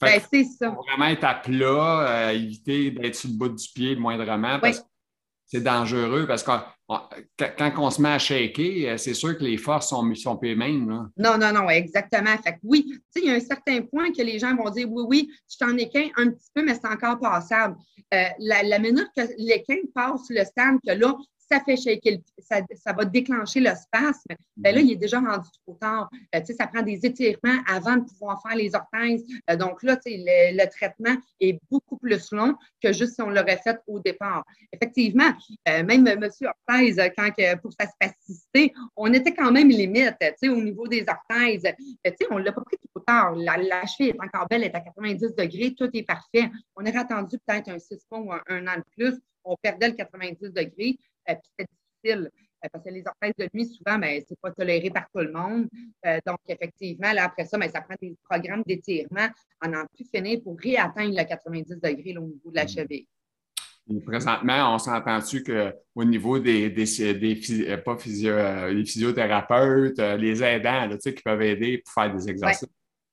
[0.00, 0.66] ben, c'est ça.
[0.66, 4.58] Il faut vraiment être à plat, euh, éviter d'être sur le bout du pied moindrement.
[4.60, 4.84] Parce
[5.50, 6.52] c'est dangereux parce que
[7.58, 10.54] quand on se met à shaker, euh, c'est sûr que les forces sont, sont peu
[10.54, 11.10] mêmes.
[11.16, 12.36] Non, non, non, exactement.
[12.42, 15.30] Fait oui, il y a un certain point que les gens vont dire oui, oui,
[15.50, 17.76] je t'en équin un petit peu, mais c'est encore passable.
[18.14, 21.16] Euh, la, la, minute que l'équin passe le stand, que là,
[21.50, 25.48] ça fait shaker, ça, ça, va déclencher le spasme, ben là, il est déjà rendu
[25.64, 26.10] trop tard.
[26.34, 29.24] Euh, ça prend des étirements avant de pouvoir faire les orthèses.
[29.50, 33.60] Euh, donc là, le, le, traitement est beaucoup plus long que juste si on l'aurait
[33.64, 34.44] fait au départ.
[34.72, 35.30] Effectivement,
[35.68, 36.28] euh, même M.
[36.42, 41.64] Orthèse, quand, pour sa spasticité, on était quand même limite au niveau des orthèses.
[42.30, 43.34] on ne l'a pas pris trop tard.
[43.34, 46.50] La, la, cheville est encore belle, elle est à 90 degrés, tout est parfait.
[46.76, 49.88] On aurait attendu peut-être un 6 mois ou un, un an de plus on perdait
[49.88, 50.98] le 90 degrés.
[51.28, 51.70] Euh, puis c'était
[52.02, 52.30] difficile
[52.64, 55.20] euh, parce que les orthèses de nuit, souvent, ben, ce n'est pas toléré par tout
[55.20, 55.68] le monde.
[56.06, 59.28] Euh, donc, effectivement, là, après ça, ben, ça prend des programmes d'étirement
[59.64, 62.68] en n'en plus finir pour réatteindre le 90 degrés au niveau de la mm.
[62.68, 63.06] cheville.
[64.04, 68.34] présentement, on s'entend-tu qu'au niveau des, des, des, pas physio,
[68.68, 72.68] les physiothérapeutes, les aidants là, qui peuvent aider pour faire des exercices,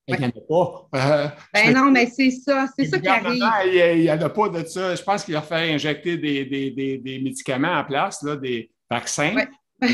[0.07, 0.87] il n'y en a pas.
[0.95, 3.43] Euh, ben non, mais c'est ça, c'est ça qui arrive.
[3.65, 4.95] Il n'y en a pas de ça.
[4.95, 8.71] Je pense qu'il a fait injecter des, des, des, des, médicaments en place, là, des
[8.89, 9.35] vaccins.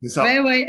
[0.00, 0.24] C'est ça.
[0.44, 0.66] Oui.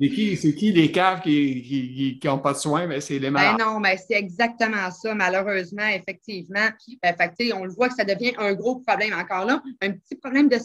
[0.00, 2.86] C'est qui, c'est qui les caves qui n'ont pas de soins?
[2.86, 3.56] Ben, c'est les ben malades.
[3.58, 6.68] Ben non, mais c'est exactement ça, malheureusement, effectivement.
[7.04, 9.12] Fait, on le voit que ça devient un gros problème.
[9.12, 10.58] Encore là, un petit problème de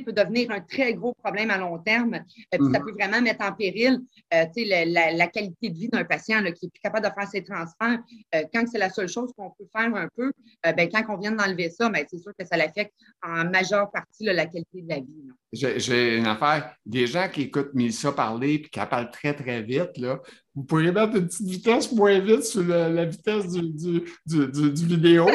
[0.00, 2.14] peut devenir un très gros problème à long terme.
[2.14, 2.18] Euh,
[2.52, 2.84] Ça mhm.
[2.84, 4.00] peut vraiment mettre en péril
[4.34, 4.44] euh,
[4.86, 8.00] la, qualité de vie d'un patient qui est plus capable de faire ses transferts.
[8.34, 11.32] Euh, quand c'est la seule chose qu'on peut faire un peu, ben, quand on vient
[11.32, 14.96] d'enlever ça, ben, c'est sûr que ça l'affecte en majeure partie la qualité de la
[14.96, 15.28] vie.
[15.52, 16.74] J'ai une affaire.
[16.86, 20.20] Des gens qui écoutent Mélissa parler et qui parlent très, très vite, là,
[20.54, 25.26] vous pourriez mettre une petite vitesse moins vite sur la vitesse du, du, vidéo,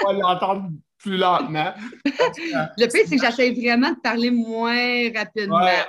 [0.00, 0.70] pour l'entendre
[1.02, 1.72] plus lentement.
[2.04, 5.56] le pire, c'est que j'essaie vraiment de parler moins rapidement.
[5.56, 5.84] Ouais,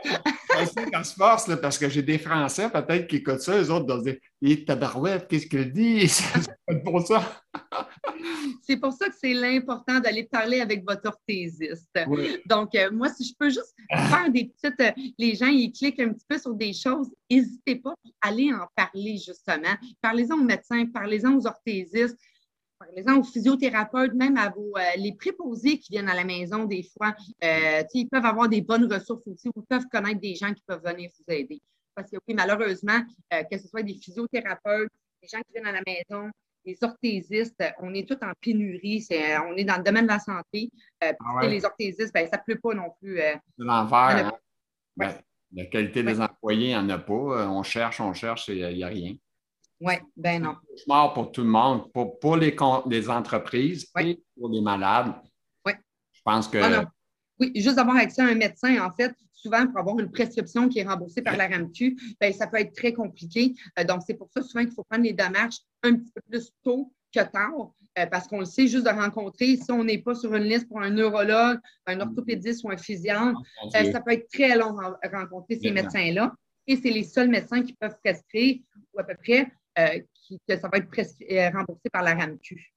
[0.92, 3.86] quand se force, là, parce que j'ai des Français peut-être qui écoutent ça, les autres
[3.86, 6.08] doivent dire Hé, tabarouette, qu'est-ce qu'il dit?
[6.68, 7.42] C'est pour ça.
[8.62, 11.90] c'est pour ça que c'est l'important d'aller parler avec votre orthésiste.
[12.46, 14.80] Donc, euh, moi, si je peux juste faire des petites.
[14.80, 18.52] Euh, les gens, ils cliquent un petit peu sur des choses, n'hésitez pas à aller
[18.54, 19.76] en parler, justement.
[20.02, 22.18] Parlez-en aux médecins, parlez-en aux orthésistes
[22.84, 26.84] parlez-en aux physiothérapeutes, même à vos, euh, les préposés qui viennent à la maison des
[26.84, 27.16] fois.
[27.44, 30.84] Euh, ils peuvent avoir des bonnes ressources aussi ou peuvent connaître des gens qui peuvent
[30.84, 31.62] venir vous aider.
[31.96, 33.00] Parce que oui, malheureusement,
[33.34, 34.90] euh, que ce soit des physiothérapeutes,
[35.22, 36.30] des gens qui viennent à la maison,
[36.66, 39.06] des orthésistes, on est tous en pénurie.
[39.12, 40.70] on est dans le domaine de la santé.
[41.02, 43.18] Ah les orthésistes, ben, ça ne pleut pas non plus.
[43.18, 44.28] C'est l'envers.
[44.28, 44.34] Hein?
[44.96, 45.14] Ben,
[45.52, 47.14] la qualité des employés, il n'y en a pas.
[47.14, 49.14] On cherche, on cherche, il n'y a rien.
[49.84, 50.56] Oui, ben non.
[50.78, 52.56] C'est pour tout le monde, pour, pour les,
[52.90, 55.14] les, entreprises et pour les malades.
[55.66, 55.74] Oui.
[56.14, 56.58] Je pense que.
[56.58, 56.86] Ah
[57.40, 60.80] oui, juste d'avoir accès à un médecin, en fait, souvent pour avoir une prescription qui
[60.80, 63.54] est remboursée par la RAMQ, ben, ça peut être très compliqué.
[63.78, 66.50] Euh, donc, c'est pour ça souvent qu'il faut prendre les démarches un petit peu plus
[66.64, 70.16] tôt que tard, euh, parce qu'on le sait, juste de rencontrer, si on n'est pas
[70.16, 74.14] sur une liste pour un neurologue, un orthopédiste ou un physien, ah, euh, ça peut
[74.14, 76.34] être très long de rencontrer ces médecins-là.
[76.66, 78.60] Et c'est les seuls médecins qui peuvent prescrire,
[78.94, 80.00] ou à peu près, euh,
[80.48, 80.88] que ça va être
[81.32, 82.74] euh, remboursé par la RAMQ.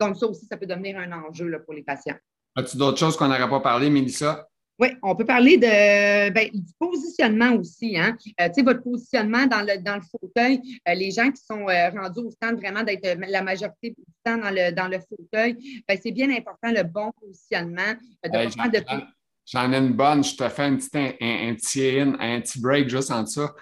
[0.00, 2.16] Donc, ça aussi, ça peut devenir un enjeu pour les patients.
[2.56, 4.48] As-tu d'autres choses qu'on n'aurait pas parlé, Mélissa?
[4.80, 7.98] Oui, on peut parler de, ben, du positionnement aussi.
[7.98, 8.16] Hein?
[8.40, 11.68] Euh, tu sais, votre positionnement dans le, dans le fauteuil, euh, les gens qui sont
[11.68, 15.82] euh, rendus au stand vraiment d'être la majorité du temps dans le, dans le fauteuil,
[15.86, 17.92] ben, c'est bien important le bon positionnement.
[19.44, 23.10] J'en ai une bonne, je te fais un petit, un, petit, un petit break juste
[23.10, 23.54] en ça.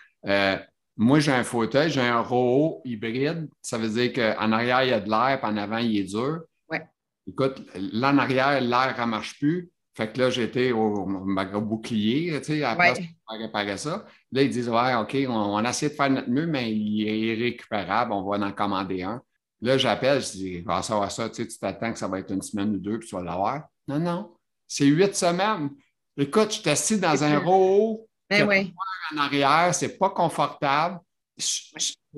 [0.98, 3.48] Moi, j'ai un fauteuil, j'ai un ROO hybride.
[3.62, 6.04] Ça veut dire qu'en arrière, il y a de l'air, puis en avant, il est
[6.04, 6.40] dur.
[6.68, 6.84] Ouais.
[7.26, 12.38] Écoute, là, en arrière, l'air ne marche plus fait que là, j'étais au, au, bouclier,
[12.38, 14.06] tu sais, à la place pour réparer ça.
[14.30, 17.18] Là, ils disent, ouais, OK, on, a essayé de faire notre mieux, mais il est
[17.18, 19.20] irrécupérable, on va en commander un.
[19.60, 22.32] Là, j'appelle, je dis, va savoir ça, tu sais, tu t'attends que ça va être
[22.32, 23.64] une semaine ou deux, puis tu vas l'avoir.
[23.88, 24.36] Non, non,
[24.68, 25.70] c'est huit semaines.
[26.16, 28.74] Écoute, je suis assis dans un row ben oui.
[29.14, 31.00] en arrière, c'est pas confortable.
[31.36, 31.44] Je,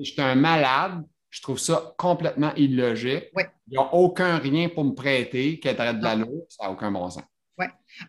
[0.03, 1.03] suis un malade.
[1.29, 3.29] Je trouve ça complètement illogique.
[3.37, 6.45] Il n'y a aucun rien pour me prêter qui aiderait de la l'eau.
[6.49, 7.23] Ça n'a aucun bon sens.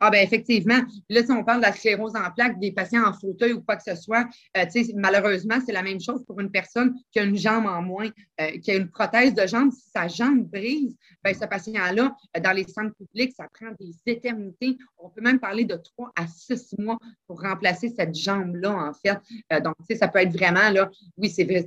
[0.00, 0.80] Ah, bien, effectivement.
[1.08, 3.76] Là, si on parle de la sclérose en plaques, des patients en fauteuil ou quoi
[3.76, 4.64] que ce soit, euh,
[4.94, 8.08] malheureusement, c'est la même chose pour une personne qui a une jambe en moins,
[8.40, 9.72] euh, qui a une prothèse de jambe.
[9.72, 13.94] Si sa jambe brise, bien, ce patient-là, euh, dans les centres publics, ça prend des
[14.06, 14.76] éternités.
[14.98, 19.18] On peut même parler de trois à six mois pour remplacer cette jambe-là, en fait.
[19.62, 21.66] donc, ça peut être vraiment, là, oui, c'est vrai,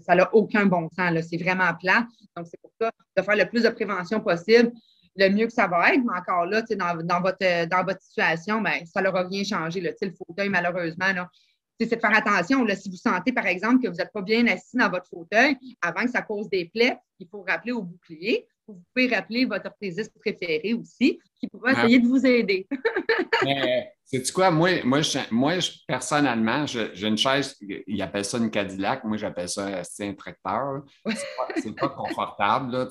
[0.00, 1.26] ça n'a aucun bon sens.
[1.28, 2.06] C'est vraiment plat.
[2.36, 4.72] Donc, c'est pour ça de faire le plus de prévention possible
[5.16, 8.60] le mieux que ça va être, mais encore là, dans, dans, votre, dans votre situation,
[8.60, 9.80] ben, ça n'aura rien changé.
[9.80, 11.12] Là, le fauteuil, malheureusement,
[11.78, 12.64] c'est de faire attention.
[12.64, 15.56] Là, si vous sentez, par exemple, que vous n'êtes pas bien assis dans votre fauteuil,
[15.80, 18.46] avant que ça cause des plaies, il faut rappeler au bouclier.
[18.66, 22.66] Vous pouvez rappeler votre orthésiste préféré aussi, qui pourra essayer de vous aider.
[24.04, 24.50] C'est quoi?
[24.50, 25.54] Moi, moi, moi
[25.86, 29.04] personnellement, j'ai une chaise, ils appellent ça une Cadillac.
[29.04, 30.82] Moi, j'appelle ça un tracteur.
[31.56, 32.72] C'est pas, pas, confortable.
[32.72, 32.86] Là,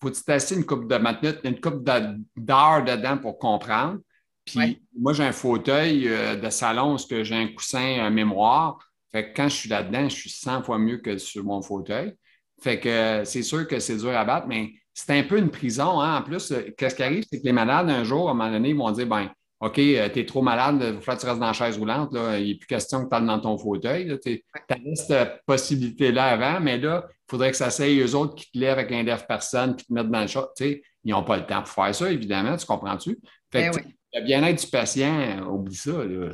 [0.00, 4.00] faut tu tester une coupe de minutes, une coupe d'heures dedans pour comprendre.
[4.46, 8.78] Puis moi, j'ai un fauteuil euh, de salon où j'ai un coussin mémoire.
[9.10, 12.14] Fait que quand je suis là-dedans, je suis 100 fois mieux que sur mon fauteuil.
[12.62, 15.50] Fait que euh, c'est sûr que c'est dur à battre, mais c'est un peu une
[15.50, 16.00] prison.
[16.00, 16.18] Hein.
[16.18, 18.50] En plus, euh, qu'est-ce qui arrive, c'est que les malades, un jour, à un moment
[18.50, 19.30] donné, ils vont dire ben,
[19.60, 22.12] OK, tu es trop malade, il faut que tu restes dans la chaise roulante.
[22.12, 22.38] Là.
[22.38, 24.18] Il n'est plus question que tu ailles dans ton fauteuil.
[24.22, 28.50] Tu as cette possibilité-là avant, mais là, il faudrait que ça s'aille eux autres qui
[28.50, 30.48] te lèvent avec un dev personne qui te mettent dans le chat.
[30.60, 33.18] Ils n'ont pas le temps pour faire ça, évidemment, tu comprends-tu?
[33.50, 33.82] Fait ben
[34.14, 36.04] le bien-être du patient, oublie ça.
[36.04, 36.30] Là.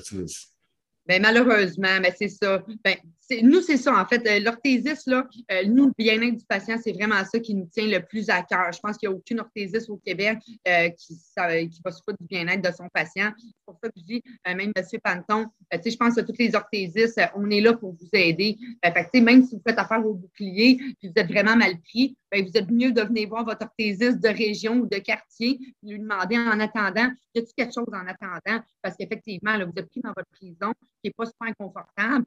[1.07, 2.63] Bien, malheureusement, mais c'est ça.
[2.85, 2.97] Ben,
[3.43, 4.27] nous, c'est ça, en fait.
[4.27, 7.87] Euh, l'orthésiste, là, euh, nous, le bien-être du patient, c'est vraiment ça qui nous tient
[7.87, 8.73] le plus à cœur.
[8.73, 12.27] Je pense qu'il n'y a aucune orthésiste au Québec euh, qui, va se foutre du
[12.27, 13.33] bien-être de son patient.
[13.39, 14.85] C'est pour ça que je dis, même M.
[15.03, 18.59] Panton, je pense que tous les orthésistes, on est là pour vous aider.
[18.85, 22.45] Fait même si vous faites affaire au bouclier puis vous êtes vraiment mal pris, ben,
[22.45, 26.39] vous êtes mieux de venir voir votre orthésiste de région ou de quartier lui demander
[26.39, 28.63] en attendant, y a-t-il quelque chose en attendant?
[28.81, 32.25] Parce qu'effectivement, vous êtes pris dans votre prison qui n'est pas super inconfortable.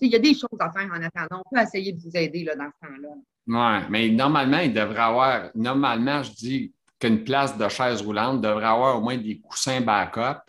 [0.00, 1.42] il y a des choses à faire en attendant.
[1.46, 3.08] On peut essayer de vous aider là, dans ce temps-là.
[3.46, 8.66] Oui, mais normalement, il devrait avoir, normalement, je dis qu'une place de chaise roulante devrait
[8.66, 10.42] avoir au moins des coussins backup.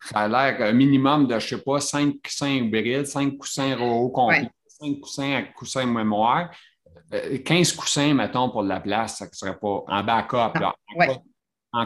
[0.00, 3.74] Ça a l'air un minimum de, je ne sais pas, cinq coussins hybrides, cinq coussins
[4.12, 6.50] complets, cinq coussins avec coussins mémoire.
[7.10, 10.58] 15 euh, coussins, mettons, pour la place, ça ne serait pas en backup.
[10.58, 11.22] Là, en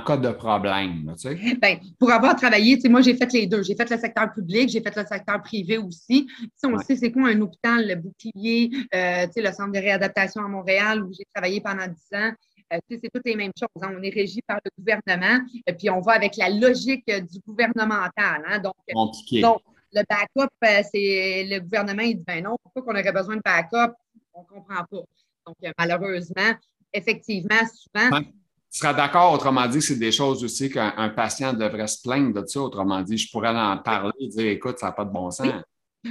[0.05, 1.15] cas de problème.
[1.21, 1.55] Tu sais?
[1.61, 3.63] ben, pour avoir travaillé, moi, j'ai fait les deux.
[3.63, 6.29] J'ai fait le secteur public, j'ai fait le secteur privé aussi.
[6.57, 10.49] Si on sait c'est quoi un hôpital, le bouclier, euh, le centre de réadaptation à
[10.49, 12.33] Montréal où j'ai travaillé pendant 10 ans.
[12.73, 13.83] Euh, c'est toutes les mêmes choses.
[13.83, 13.95] Hein.
[13.99, 18.45] On est régi par le gouvernement, et puis on va avec la logique du gouvernemental.
[18.47, 18.59] Hein.
[18.59, 18.75] Donc,
[19.41, 23.37] donc, le backup, euh, c'est le gouvernement, il dit ben non, pourquoi qu'on aurait besoin
[23.37, 23.95] de backup?
[24.35, 25.03] On ne comprend pas.
[25.47, 26.53] Donc, malheureusement,
[26.93, 28.21] effectivement, souvent,
[28.71, 32.47] tu seras d'accord, autrement dit, c'est des choses aussi qu'un patient devrait se plaindre de
[32.47, 32.61] ça.
[32.61, 35.49] Autrement dit, je pourrais en parler et dire écoute, ça n'a pas de bon sens.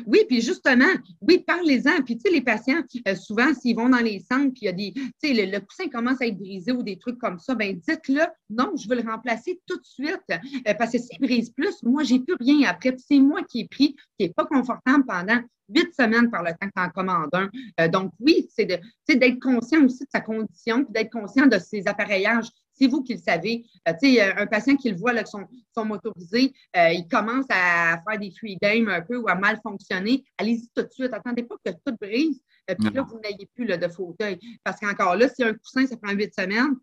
[0.06, 0.19] Oui.
[0.28, 0.86] puis justement,
[1.21, 2.02] oui, parlez-en.
[2.04, 4.67] Puis, tu sais, les patients, euh, souvent, s'ils vont dans les centres, puis il y
[4.67, 7.56] a des, tu sais, le, coussin commence à être brisé ou des trucs comme ça,
[7.56, 10.23] ben dites-le, non, je veux le remplacer tout de suite.
[10.30, 12.95] Euh, parce que s'il brise plus, moi, j'ai plus rien après.
[12.97, 16.67] c'est moi qui ai pris, qui n'est pas confortable pendant huit semaines par le temps
[16.67, 17.50] que tu en commandes un.
[17.80, 21.88] Euh, donc, oui, c'est d'être conscient aussi de sa condition, puis d'être conscient de ses
[21.88, 22.47] appareillages.
[22.77, 23.65] C'est vous qui le savez.
[23.87, 27.45] Euh, tu sais, un patient qui le voit, là, son, son motorisé, euh, il commence
[27.49, 30.23] à faire des free games un peu ou à mal fonctionner.
[30.37, 31.13] Allez-y tout de suite.
[31.13, 32.41] Attendez pas que tout brise.
[32.67, 34.39] puis là, vous n'ayez plus de fauteuil.
[34.63, 36.75] Parce qu'encore là, si un coussin, ça prend huit semaines,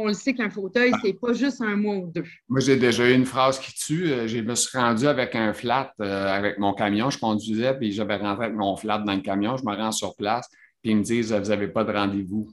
[0.00, 2.24] on le sait qu'un fauteuil, c'est pas juste un mois ou deux.
[2.48, 4.10] Moi, j'ai déjà eu une phrase qui tue.
[4.10, 7.10] Euh, je me suis rendu avec un flat euh, avec mon camion.
[7.10, 9.56] Je conduisais, puis j'avais rentré avec mon flat dans le camion.
[9.56, 10.48] Je me rends sur place,
[10.82, 12.48] puis ils me disent Vous n'avez pas de rendez-vous.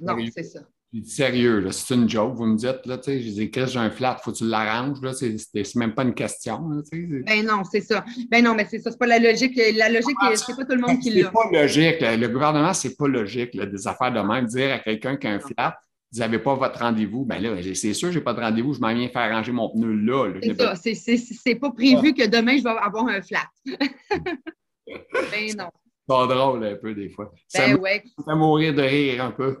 [0.00, 0.60] Non, c'est ça.
[1.02, 4.16] Sérieux, c'est une joke, vous me dites, là, tu sais, j'ai dit, j'ai un flat,
[4.22, 6.60] faut que tu l'arranges, là, c'est, même pas une question.
[6.92, 8.04] Ben non, c'est ça.
[8.30, 9.58] Ben non, mais c'est ça, c'est pas la logique.
[9.76, 11.26] La logique, ah, c'est pas tout le monde qui l'a.
[11.26, 11.96] C'est pas logique.
[12.00, 14.46] Le gouvernement, c'est pas logique, des affaires de même.
[14.46, 15.76] Dire à quelqu'un qui a un flat,
[16.12, 18.94] vous n'avez pas votre rendez-vous, ben là, c'est sûr, j'ai pas de rendez-vous, je m'en
[18.94, 20.28] viens faire arranger mon pneu là.
[20.28, 20.76] là.
[20.76, 23.48] C'est ça, c'est pas prévu que demain, je vais avoir un flat.
[23.66, 25.70] ben non.
[26.06, 27.32] C'est drôle un peu des fois.
[27.52, 28.04] Ben ça ouais.
[28.24, 29.56] Ça mourir de rire un peu.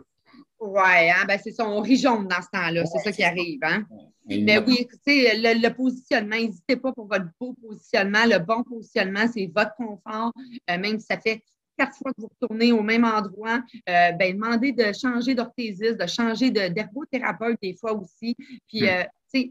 [0.66, 1.26] Oui, hein?
[1.28, 3.60] ben c'est ça, on rit jaune dans ce temps-là, c'est ça qui arrive.
[3.62, 3.84] Hein?
[4.26, 8.24] Mais oui, écoutez, le, le positionnement, n'hésitez pas pour votre beau positionnement.
[8.24, 10.32] Le bon positionnement, c'est votre confort,
[10.70, 11.42] euh, même si ça fait
[11.76, 16.06] quatre fois que vous retournez au même endroit, euh, ben, demandez de changer d'orthésiste, de
[16.06, 18.34] changer d'herbothérapeute des fois aussi.
[18.68, 18.86] Puis, hmm.
[18.86, 19.04] euh,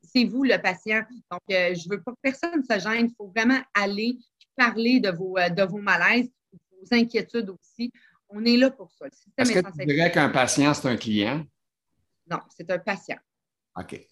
[0.04, 1.02] c'est vous le patient.
[1.30, 3.08] Donc, je ne veux pas que personne se gêne.
[3.08, 4.18] Il faut vraiment aller
[4.56, 7.92] parler de vos, de vos malaises, de vos inquiétudes aussi.
[8.36, 9.06] On est là pour ça.
[9.38, 11.46] Est-ce que tu dirais qu'un patient, c'est un client?
[12.30, 13.18] Non, c'est un patient.
[13.78, 14.08] OK.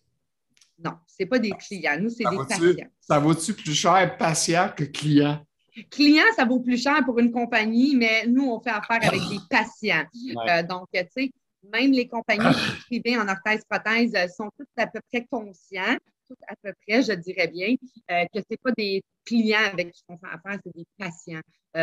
[0.78, 1.98] Non, ce n'est pas des clients.
[2.00, 2.88] Nous, c'est des patients.
[3.00, 5.44] Ça vaut-tu plus cher patient que client?
[5.90, 9.40] Client, ça vaut plus cher pour une compagnie, mais nous, on fait affaire avec des
[9.50, 10.06] patients.
[10.48, 11.32] Euh, donc, tu sais,
[11.72, 12.56] même les compagnies
[12.86, 15.98] privées en orthèse-prothèse sont toutes à peu près conscients,
[16.48, 17.76] à peu près, je dirais bien,
[18.12, 21.42] euh, que ce n'est pas des clients avec qui on fait affaire, c'est des patients.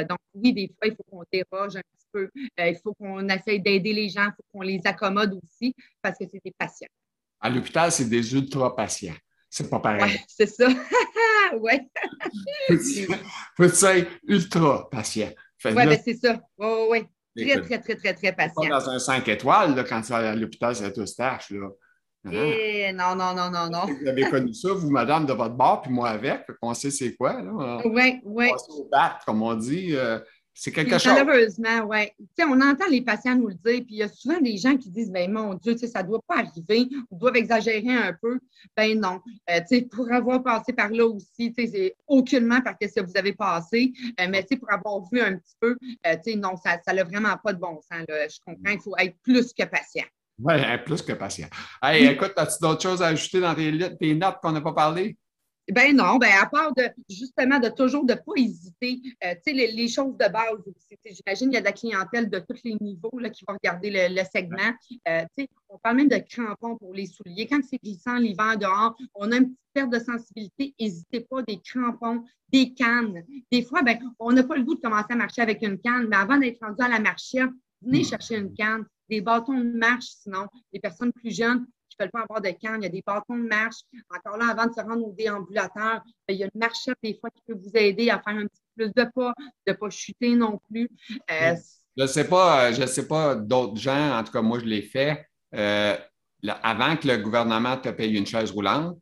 [0.08, 2.30] donc, oui, des fois, il faut qu'on déroge un petit peu.
[2.58, 6.24] il faut qu'on essaye d'aider les gens, il faut qu'on les accommode aussi parce que
[6.30, 6.88] c'est des patients.
[7.40, 9.14] À l'hôpital, c'est des ultra-patients.
[9.48, 10.02] C'est pas pareil.
[10.02, 10.68] Ouais, c'est ça.
[11.61, 11.72] oui.
[13.56, 15.30] faut être ultra patient.
[15.64, 16.40] Oui, ben c'est ça.
[16.58, 17.06] Oui, oui, oui.
[17.37, 18.62] Très, très, très, très, très patient.
[18.62, 21.68] Pas dans un 5 étoiles, là, quand tu vas à l'hôpital, c'est tout stache, là.
[22.33, 23.87] Eh, non, non, non, non, non.
[23.87, 26.43] Vous avez connu ça, vous, madame, de votre bord, puis moi avec.
[26.62, 27.81] On sait c'est quoi, là.
[27.85, 28.51] Oui, oui.
[28.69, 29.95] Au bat, comme on dit.
[29.95, 30.19] Euh,
[30.61, 31.12] c'est quelque chose.
[31.14, 32.09] Malheureusement, oui.
[32.41, 34.91] On entend les patients nous le dire, puis il y a souvent des gens qui
[34.91, 38.41] disent ben mon Dieu, ça ne doit pas arriver, on doit exagérer un peu.
[38.77, 39.21] Ben non.
[39.49, 44.27] Euh, pour avoir passé par là aussi, c'est aucunement parce que vous avez passé, euh,
[44.29, 47.81] mais pour avoir vu un petit peu, euh, non, ça n'a vraiment pas de bon
[47.81, 48.05] sens.
[48.09, 48.27] Là.
[48.27, 50.07] Je comprends, il faut être plus que patient.
[50.38, 51.48] Oui, plus que patient.
[51.83, 55.16] Hey, écoute, as-tu d'autres choses à ajouter dans tes, tes notes qu'on n'a pas parlé?
[55.70, 59.03] Ben non, ben à part de justement de toujours de ne pas hésiter.
[59.22, 60.57] Euh, tu sais, les, choses de base
[61.05, 63.90] J'imagine qu'il y a de la clientèle de tous les niveaux là, qui va regarder
[63.90, 64.72] le, segment.
[65.07, 67.46] Euh, tu sais, on parle même de crampons pour les souliers.
[67.46, 70.74] Quand c'est glissant l'hiver dehors, on a une petite perte de sensibilité.
[70.81, 73.22] N'hésitez pas, des crampons, des cannes.
[73.53, 76.07] Des fois, ben, on n'a pas le goût de commencer à marcher avec une canne,
[76.09, 77.51] mais avant d'être rendu à la marchette,
[77.83, 78.05] venez hmm.
[78.05, 81.66] chercher une canne des bâtons de marche, sinon, les personnes plus jeunes,
[81.99, 83.77] ne veulent pas avoir de canne, il y a des bâtons de marche.
[84.14, 87.18] Encore là, avant de se rendre au déambulateur, ben, il y a une marchette des
[87.18, 89.35] fois qui peut vous aider à faire un petit peu plus de pas,
[89.66, 90.88] de ne pas chuter non plus.
[91.31, 91.55] Euh,
[91.97, 94.83] je ne sais pas, je sais pas d'autres gens, en tout cas, moi, je l'ai
[94.83, 95.27] fait.
[95.55, 95.97] Euh,
[96.62, 98.99] avant que le gouvernement te paye une chaise roulante,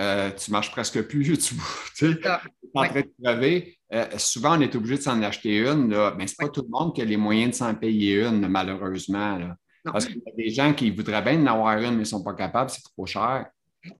[0.00, 1.56] euh, tu ne marches presque plus, tu,
[1.96, 2.30] tu es
[2.74, 3.75] en train de crever.
[4.18, 6.94] Souvent, on est obligé de s'en acheter une, mais ce n'est pas tout le monde
[6.94, 9.38] qui a les moyens de s'en payer une, malheureusement.
[9.38, 9.56] Là.
[9.84, 12.22] Parce qu'il y a des gens qui voudraient bien en avoir une, mais ne sont
[12.22, 13.46] pas capables, c'est trop cher.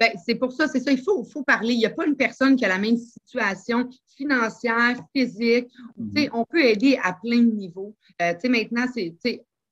[0.01, 1.75] Ben, c'est pour ça, c'est ça, il faut, faut, parler.
[1.75, 5.69] Il n'y a pas une personne qui a la même situation financière, physique.
[5.97, 6.31] Mhm.
[6.33, 7.95] On peut aider à plein de niveaux.
[8.21, 9.15] Euh, maintenant, c'est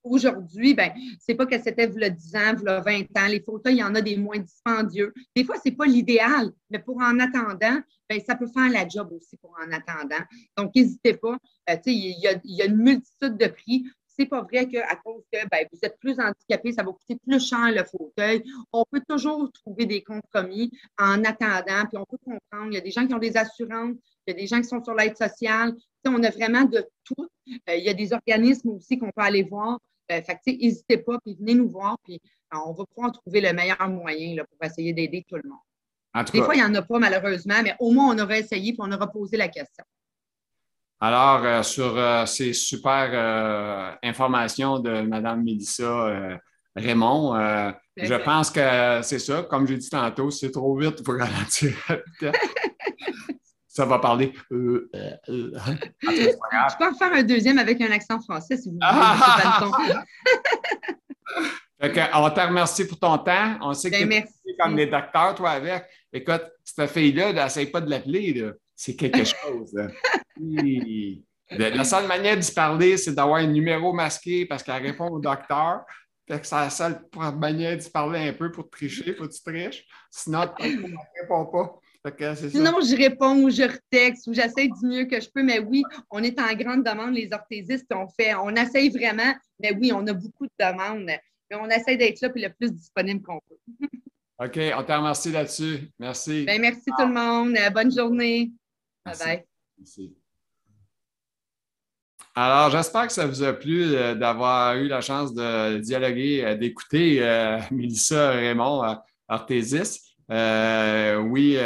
[0.05, 3.27] aujourd'hui, ben, c'est pas que c'était le 10 ans, le 20 ans.
[3.29, 5.12] Les photos, il y en a des moins dispendieux.
[5.35, 8.87] Des fois, ce n'est pas l'idéal, mais pour en attendant, ben, ça peut faire la
[8.87, 10.23] job aussi pour en attendant.
[10.57, 11.37] Donc, n'hésitez pas.
[11.71, 13.85] Euh, il, y a, il y a une multitude de prix
[14.17, 17.45] c'est pas vrai qu'à cause que ben, vous êtes plus handicapé, ça va coûter plus
[17.45, 18.45] cher le fauteuil.
[18.73, 22.71] On peut toujours trouver des compromis en attendant, puis on peut comprendre.
[22.71, 24.69] Il y a des gens qui ont des assurances, il y a des gens qui
[24.69, 25.75] sont sur l'aide sociale.
[26.07, 27.29] on a vraiment de tout.
[27.69, 29.81] Euh, il y a des organismes aussi qu'on peut aller voir.
[30.12, 32.21] Euh, fait n'hésitez pas, puis venez nous voir, puis
[32.53, 36.27] euh, on va pouvoir trouver le meilleur moyen là, pour essayer d'aider tout le monde.
[36.33, 38.81] des fois, il n'y en a pas, malheureusement, mais au moins, on aurait essayé, puis
[38.83, 39.85] on aura posé la question.
[41.01, 46.38] Alors, euh, sur euh, ces super euh, informations de Mme Mélissa
[46.75, 47.35] Raymond,
[47.97, 49.43] je pense que c'est ça.
[49.43, 51.73] Comme j'ai dit tantôt, c'est trop vite pour ralentir
[53.75, 54.33] Ça va parler.
[54.52, 55.16] Hein?
[55.29, 58.87] je peux en faire un deuxième avec un accent français si vous voulez.
[58.88, 59.60] Ah!
[62.14, 63.58] on te remercie pour ton temps.
[63.62, 65.87] On sait que ben, tu es comme les docteurs, toi, avec.
[66.12, 68.48] Écoute, cette fille-là, n'essaye pas de l'appeler.
[68.77, 69.77] C'est quelque chose.
[71.50, 75.81] La seule manière d'y parler, c'est d'avoir un numéro masqué parce qu'elle répond au docteur.
[76.29, 77.00] Fait que c'est la seule
[77.37, 79.85] manière d'y parler un peu pour tricher, faut que tu triches.
[80.12, 81.81] Sinon, tu ne réponds pas.
[82.50, 85.42] Sinon, je réponds ou je retexte ou j'essaie du mieux que je peux.
[85.42, 87.90] Mais oui, on est en grande demande, les orthésistes.
[87.94, 91.11] On fait, on essaye vraiment, mais oui, on a beaucoup de demandes.
[91.52, 93.57] on essaie d'être là et le plus disponible qu'on peut.
[94.38, 95.90] OK, on te remercie là-dessus.
[95.98, 96.44] Merci.
[96.44, 97.57] Ben, merci tout le monde.
[97.73, 98.52] bonne journée.
[99.07, 99.44] Bye bye.
[99.79, 100.15] Merci.
[102.35, 106.57] Alors, j'espère que ça vous a plu euh, d'avoir eu la chance de dialoguer, euh,
[106.57, 108.96] d'écouter euh, Mélissa Raymond
[110.29, 111.31] Artésis.
[111.31, 111.58] oui,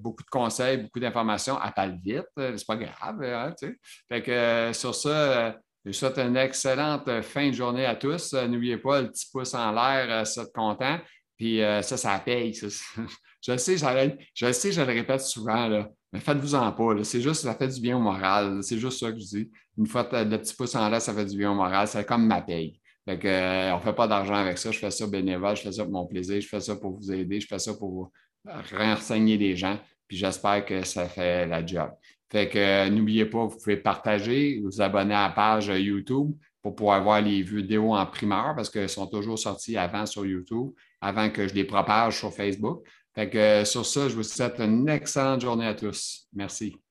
[0.00, 1.58] beaucoup de conseils, beaucoup d'informations.
[1.64, 3.22] Elle parle vite, c'est pas grave.
[3.22, 3.54] Hein,
[4.08, 8.32] fait que sur ça, je vous souhaite une excellente fin de journée à tous.
[8.32, 10.98] N'oubliez pas le petit pouce en l'air, ça te content.
[11.36, 12.52] Puis ça, ça paye.
[13.42, 15.68] je sais, je sais, je le répète souvent,
[16.12, 17.02] mais faites-vous-en pas.
[17.02, 18.62] C'est juste, ça fait du bien au moral.
[18.62, 19.50] C'est juste ça que je dis.
[19.76, 21.88] Une fois le petit pouce en l'air, ça fait du bien au moral.
[21.88, 22.80] C'est comme ma paye.
[23.04, 24.70] Fait que, euh, on ne fait pas d'argent avec ça.
[24.70, 27.12] Je fais ça bénévole, je fais ça pour mon plaisir, je fais ça pour vous
[27.12, 28.10] aider, je fais ça pour
[28.72, 29.78] renseigner les gens.
[30.08, 31.90] Puis j'espère que ça fait la job.
[32.30, 36.32] Fait que euh, n'oubliez pas, vous pouvez partager, vous abonner à la page YouTube
[36.62, 40.70] pour pouvoir voir les vidéos en primeur parce qu'elles sont toujours sorties avant sur YouTube,
[41.00, 42.84] avant que je les propage sur Facebook.
[43.14, 46.26] Fait que, euh, sur ça, je vous souhaite une excellente journée à tous.
[46.32, 46.83] Merci.